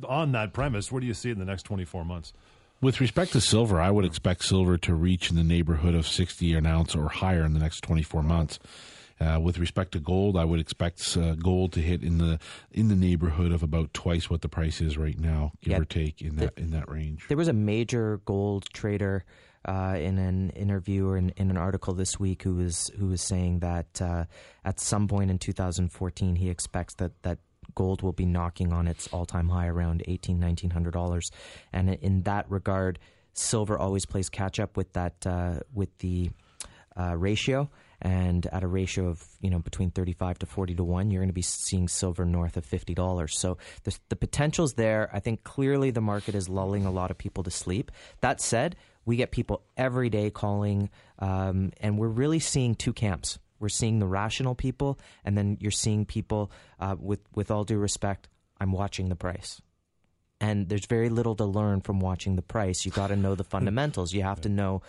[0.08, 2.34] on that premise, where do you see it in the next 24 months?
[2.84, 6.54] With respect to silver, I would expect silver to reach in the neighborhood of 60
[6.54, 8.60] an ounce or higher in the next 24 months.
[9.22, 12.40] Uh, with respect to gold, I would expect uh, gold to hit in the
[12.74, 15.86] in the neighborhood of about twice what the price is right now, give yeah, or
[15.86, 17.26] take in that in that range.
[17.30, 19.24] There was a major gold trader
[19.64, 23.22] uh, in an interview or in, in, an article this week who was who was
[23.22, 24.26] saying that uh,
[24.66, 27.38] at some point in 2014 he expects that that
[27.76, 31.30] gold will be knocking on its all-time high around eighteen, nineteen hundred dollars,
[31.72, 33.00] and in that regard
[33.34, 36.30] silver always plays catch up with that uh, with the
[37.00, 37.70] uh, ratio.
[38.06, 41.30] And at a ratio of you know between 35 to 40 to 1 you're going
[41.30, 45.10] to be seeing silver north of $50 so the, the potential's there.
[45.14, 47.92] I think clearly the market is lulling a lot of people to sleep.
[48.20, 53.40] That said we get people every day calling um, and we're really seeing two camps
[53.64, 57.80] we're seeing the rational people and then you're seeing people uh, with with all due
[57.80, 58.28] respect
[58.60, 59.60] i'm watching the price
[60.40, 63.44] and there's very little to learn from watching the price you got to know the
[63.44, 64.82] fundamentals you have to know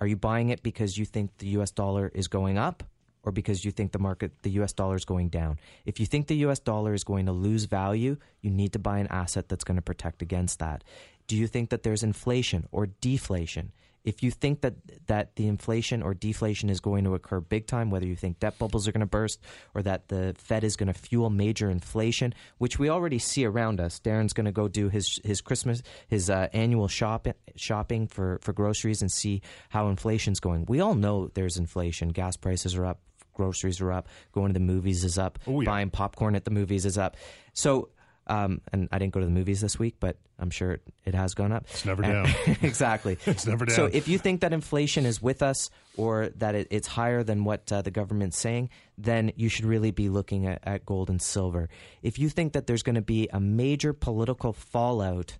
[0.00, 2.82] are you buying it because you think the US dollar is going up
[3.22, 5.58] or because you think the market the US dollar is going down?
[5.86, 8.98] If you think the US dollar is going to lose value, you need to buy
[8.98, 10.82] an asset that's going to protect against that.
[11.26, 13.72] Do you think that there's inflation or deflation?
[14.04, 14.74] If you think that
[15.06, 18.58] that the inflation or deflation is going to occur big time, whether you think debt
[18.58, 19.40] bubbles are going to burst
[19.74, 23.80] or that the Fed is going to fuel major inflation, which we already see around
[23.80, 23.98] us.
[24.00, 27.26] Darren's going to go do his his Christmas his uh, annual shop,
[27.56, 30.66] shopping for for groceries and see how inflation's going.
[30.68, 32.10] We all know there's inflation.
[32.10, 33.00] Gas prices are up,
[33.32, 35.66] groceries are up, going to the movies is up, oh, yeah.
[35.66, 37.16] buying popcorn at the movies is up.
[37.52, 37.88] So
[38.26, 41.34] um, and I didn't go to the movies this week, but I'm sure it, has
[41.34, 41.64] gone up.
[41.70, 42.28] It's never down.
[42.62, 43.18] exactly.
[43.26, 43.76] it's never down.
[43.76, 47.44] So if you think that inflation is with us or that it, it's higher than
[47.44, 51.20] what uh, the government's saying, then you should really be looking at, at gold and
[51.20, 51.68] silver.
[52.02, 55.38] If you think that there's going to be a major political fallout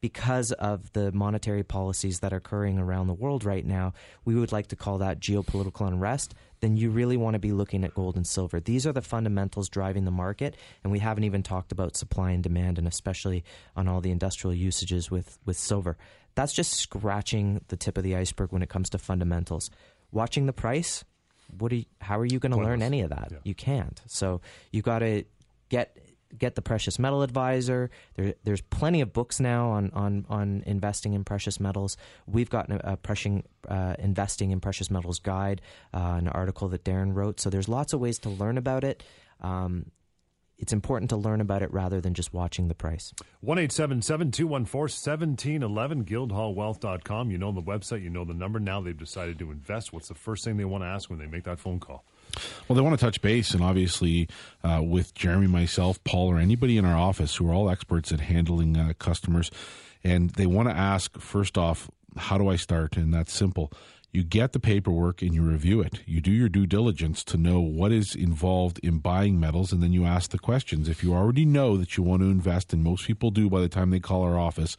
[0.00, 3.92] because of the monetary policies that are occurring around the world right now,
[4.24, 7.84] we would like to call that geopolitical unrest then you really want to be looking
[7.84, 8.60] at gold and silver.
[8.60, 12.42] These are the fundamentals driving the market, and we haven't even talked about supply and
[12.42, 13.44] demand, and especially
[13.76, 15.96] on all the industrial usages with, with silver.
[16.34, 19.70] That's just scratching the tip of the iceberg when it comes to fundamentals.
[20.12, 21.04] Watching the price,
[21.58, 23.28] what are you, how are you going to learn any of that?
[23.30, 23.38] Yeah.
[23.44, 24.00] You can't.
[24.06, 24.40] So
[24.70, 25.24] you got to
[25.68, 25.96] get
[26.36, 27.90] get the precious metal advisor.
[28.14, 31.96] There, there's plenty of books now on, on, on investing in precious metals.
[32.26, 35.60] We've got a, a pressing, uh, investing in precious metals guide,
[35.94, 37.40] uh, an article that Darren wrote.
[37.40, 39.02] So there's lots of ways to learn about it.
[39.40, 39.90] Um,
[40.58, 43.12] it's important to learn about it rather than just watching the price.
[43.40, 47.30] 1 214 1711, guildhallwealth.com.
[47.30, 48.58] You know the website, you know the number.
[48.58, 49.92] Now they've decided to invest.
[49.92, 52.04] What's the first thing they want to ask when they make that phone call?
[52.68, 54.28] Well, they want to touch base, and obviously,
[54.62, 58.20] uh, with Jeremy, myself, Paul, or anybody in our office who are all experts at
[58.20, 59.50] handling uh, customers,
[60.04, 62.96] and they want to ask first off, how do I start?
[62.96, 63.72] And that's simple.
[64.12, 66.00] You get the paperwork and you review it.
[66.06, 69.92] You do your due diligence to know what is involved in buying metals, and then
[69.92, 70.88] you ask the questions.
[70.88, 73.68] If you already know that you want to invest, and most people do by the
[73.68, 74.76] time they call our office,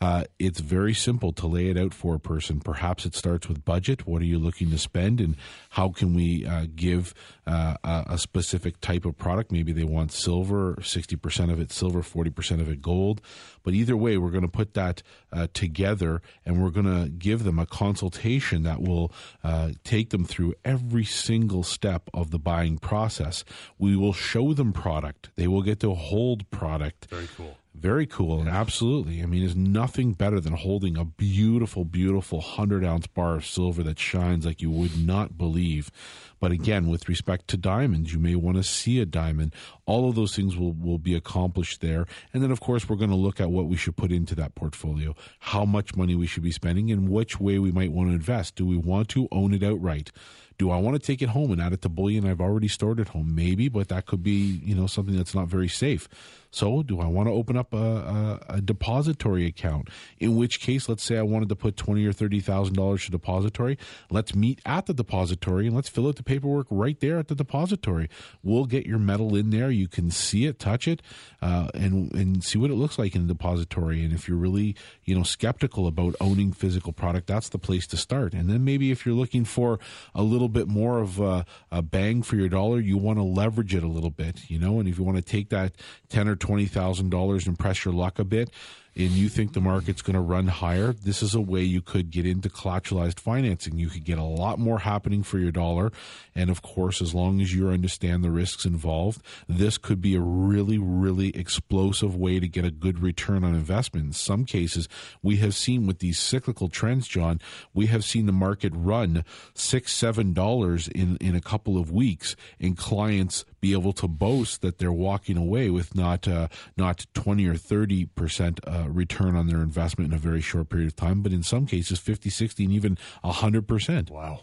[0.00, 2.60] Uh, it's very simple to lay it out for a person.
[2.60, 4.06] Perhaps it starts with budget.
[4.06, 5.36] What are you looking to spend, and
[5.70, 7.14] how can we uh, give
[7.46, 9.50] uh, a specific type of product?
[9.50, 13.20] Maybe they want silver, sixty percent of it silver, forty percent of it gold.
[13.64, 17.44] But either way, we're going to put that uh, together, and we're going to give
[17.44, 22.78] them a consultation that will uh, take them through every single step of the buying
[22.78, 23.44] process.
[23.78, 25.30] We will show them product.
[25.34, 27.08] They will get to hold product.
[27.10, 27.56] Very cool.
[27.80, 29.22] Very cool, and absolutely.
[29.22, 33.84] I mean, there's nothing better than holding a beautiful, beautiful 100 ounce bar of silver
[33.84, 35.92] that shines like you would not believe.
[36.40, 39.54] But again, with respect to diamonds, you may want to see a diamond.
[39.86, 42.06] All of those things will, will be accomplished there.
[42.32, 44.56] And then, of course, we're going to look at what we should put into that
[44.56, 48.14] portfolio, how much money we should be spending, and which way we might want to
[48.14, 48.56] invest.
[48.56, 50.10] Do we want to own it outright?
[50.58, 52.98] Do I want to take it home and add it to bullion I've already stored
[52.98, 53.32] at home?
[53.32, 56.08] Maybe, but that could be, you know, something that's not very safe.
[56.50, 59.88] So, do I want to open up a, a, a depository account?
[60.18, 63.10] In which case, let's say I wanted to put twenty or thirty thousand dollars to
[63.10, 63.76] depository.
[64.10, 67.34] Let's meet at the depository and let's fill out the paperwork right there at the
[67.34, 68.08] depository.
[68.42, 69.70] We'll get your metal in there.
[69.70, 71.02] You can see it, touch it,
[71.42, 74.02] uh, and and see what it looks like in the depository.
[74.02, 74.74] And if you're really
[75.04, 78.32] you know skeptical about owning physical product, that's the place to start.
[78.32, 79.78] And then maybe if you're looking for
[80.14, 83.74] a little bit more of a, a bang for your dollar, you want to leverage
[83.74, 84.80] it a little bit, you know.
[84.80, 85.74] And if you want to take that
[86.08, 88.50] ten or twenty thousand dollars and press your luck a bit,
[88.98, 92.10] and you think the market's going to run higher, this is a way you could
[92.10, 93.78] get into collateralized financing.
[93.78, 95.92] You could get a lot more happening for your dollar.
[96.34, 100.20] And of course, as long as you understand the risks involved, this could be a
[100.20, 104.06] really, really explosive way to get a good return on investment.
[104.06, 104.88] In some cases,
[105.22, 107.40] we have seen with these cyclical trends, John,
[107.72, 109.24] we have seen the market run
[109.54, 114.60] six, seven dollars in, in a couple of weeks, and clients be able to boast
[114.62, 119.46] that they're walking away with not uh, not 20 or 30 percent uh, return on
[119.46, 122.64] their investment in a very short period of time, but in some cases 50, 60,
[122.64, 124.10] and even 100%.
[124.10, 124.40] Wow.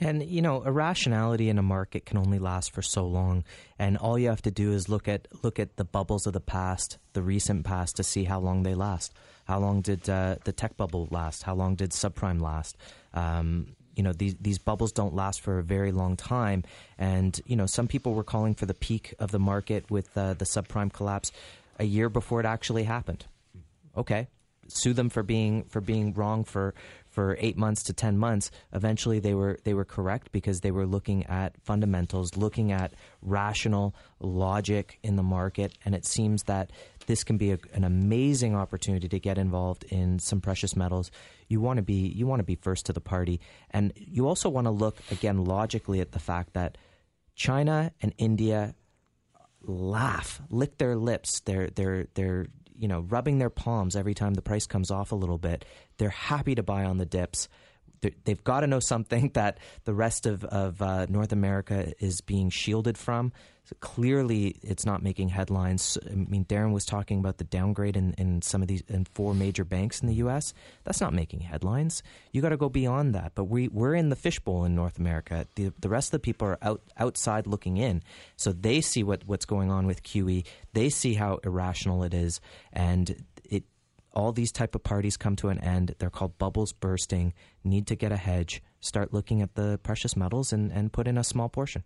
[0.00, 3.42] And you know, irrationality in a market can only last for so long,
[3.78, 6.40] and all you have to do is look at look at the bubbles of the
[6.40, 9.12] past, the recent past, to see how long they last.
[9.46, 11.42] How long did uh, the tech bubble last?
[11.42, 12.76] How long did subprime last?
[13.12, 16.62] Um, you know, these these bubbles don't last for a very long time,
[16.96, 20.34] and you know, some people were calling for the peak of the market with uh,
[20.34, 21.32] the subprime collapse
[21.80, 23.24] a year before it actually happened
[23.98, 24.28] okay,
[24.68, 26.74] sue them for being for being wrong for
[27.10, 28.50] for eight months to ten months.
[28.72, 33.94] Eventually, they were they were correct because they were looking at fundamentals, looking at rational
[34.20, 36.70] logic in the market, and it seems that
[37.06, 41.10] this can be a, an amazing opportunity to get involved in some precious metals.
[41.48, 43.40] You want to be you want to be first to the party,
[43.70, 46.78] and you also want to look again logically at the fact that
[47.34, 48.74] China and India
[49.62, 51.40] laugh, lick their lips.
[51.40, 52.46] They're they're they're
[52.78, 55.64] you know rubbing their palms every time the price comes off a little bit.
[55.98, 57.48] They're happy to buy on the dips.
[58.00, 62.50] They've got to know something that the rest of, of uh, North America is being
[62.50, 63.32] shielded from.
[63.68, 65.98] So clearly, it's not making headlines.
[66.10, 69.34] I mean, Darren was talking about the downgrade in, in some of these in four
[69.34, 70.54] major banks in the U.S.
[70.84, 72.02] That's not making headlines.
[72.32, 73.32] You got to go beyond that.
[73.34, 75.46] But we we're in the fishbowl in North America.
[75.56, 78.02] The the rest of the people are out outside looking in,
[78.36, 80.46] so they see what what's going on with QE.
[80.72, 82.40] They see how irrational it is,
[82.72, 83.22] and
[84.18, 85.94] all these type of parties come to an end.
[85.98, 87.32] They're called bubbles bursting.
[87.62, 88.62] Need to get a hedge.
[88.80, 91.84] Start looking at the precious metals and, and put in a small portion.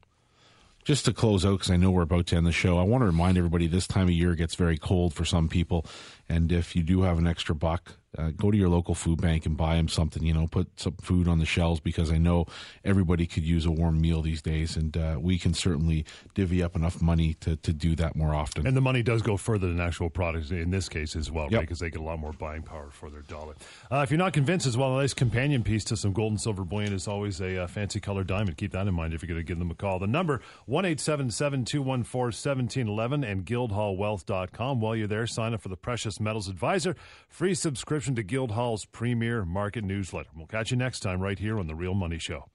[0.84, 3.02] Just to close out, because I know we're about to end the show, I want
[3.02, 5.86] to remind everybody this time of year gets very cold for some people.
[6.28, 9.46] And if you do have an extra buck, uh, go to your local food bank
[9.46, 10.22] and buy them something.
[10.22, 12.46] You know, put some food on the shelves because I know
[12.84, 16.04] everybody could use a warm meal these days, and uh, we can certainly
[16.34, 18.66] divvy up enough money to, to do that more often.
[18.66, 21.52] And the money does go further than actual products in this case as well, yep.
[21.52, 21.60] right?
[21.62, 23.54] Because they get a lot more buying power for their dollar.
[23.90, 26.40] Uh, if you're not convinced as well, a nice companion piece to some gold and
[26.40, 28.58] silver bullion is always a uh, fancy colored diamond.
[28.58, 29.98] Keep that in mind if you're going to give them a call.
[29.98, 34.80] The number one eight seven seven two one four seventeen eleven and guildhallwealth.com.
[34.80, 35.76] While you're there, sign up for the
[36.12, 36.94] Precious Metals Advisor
[37.26, 40.28] free subscription to Guildhall's premier market newsletter.
[40.36, 42.52] We'll catch you next time right here on The Real Money Show.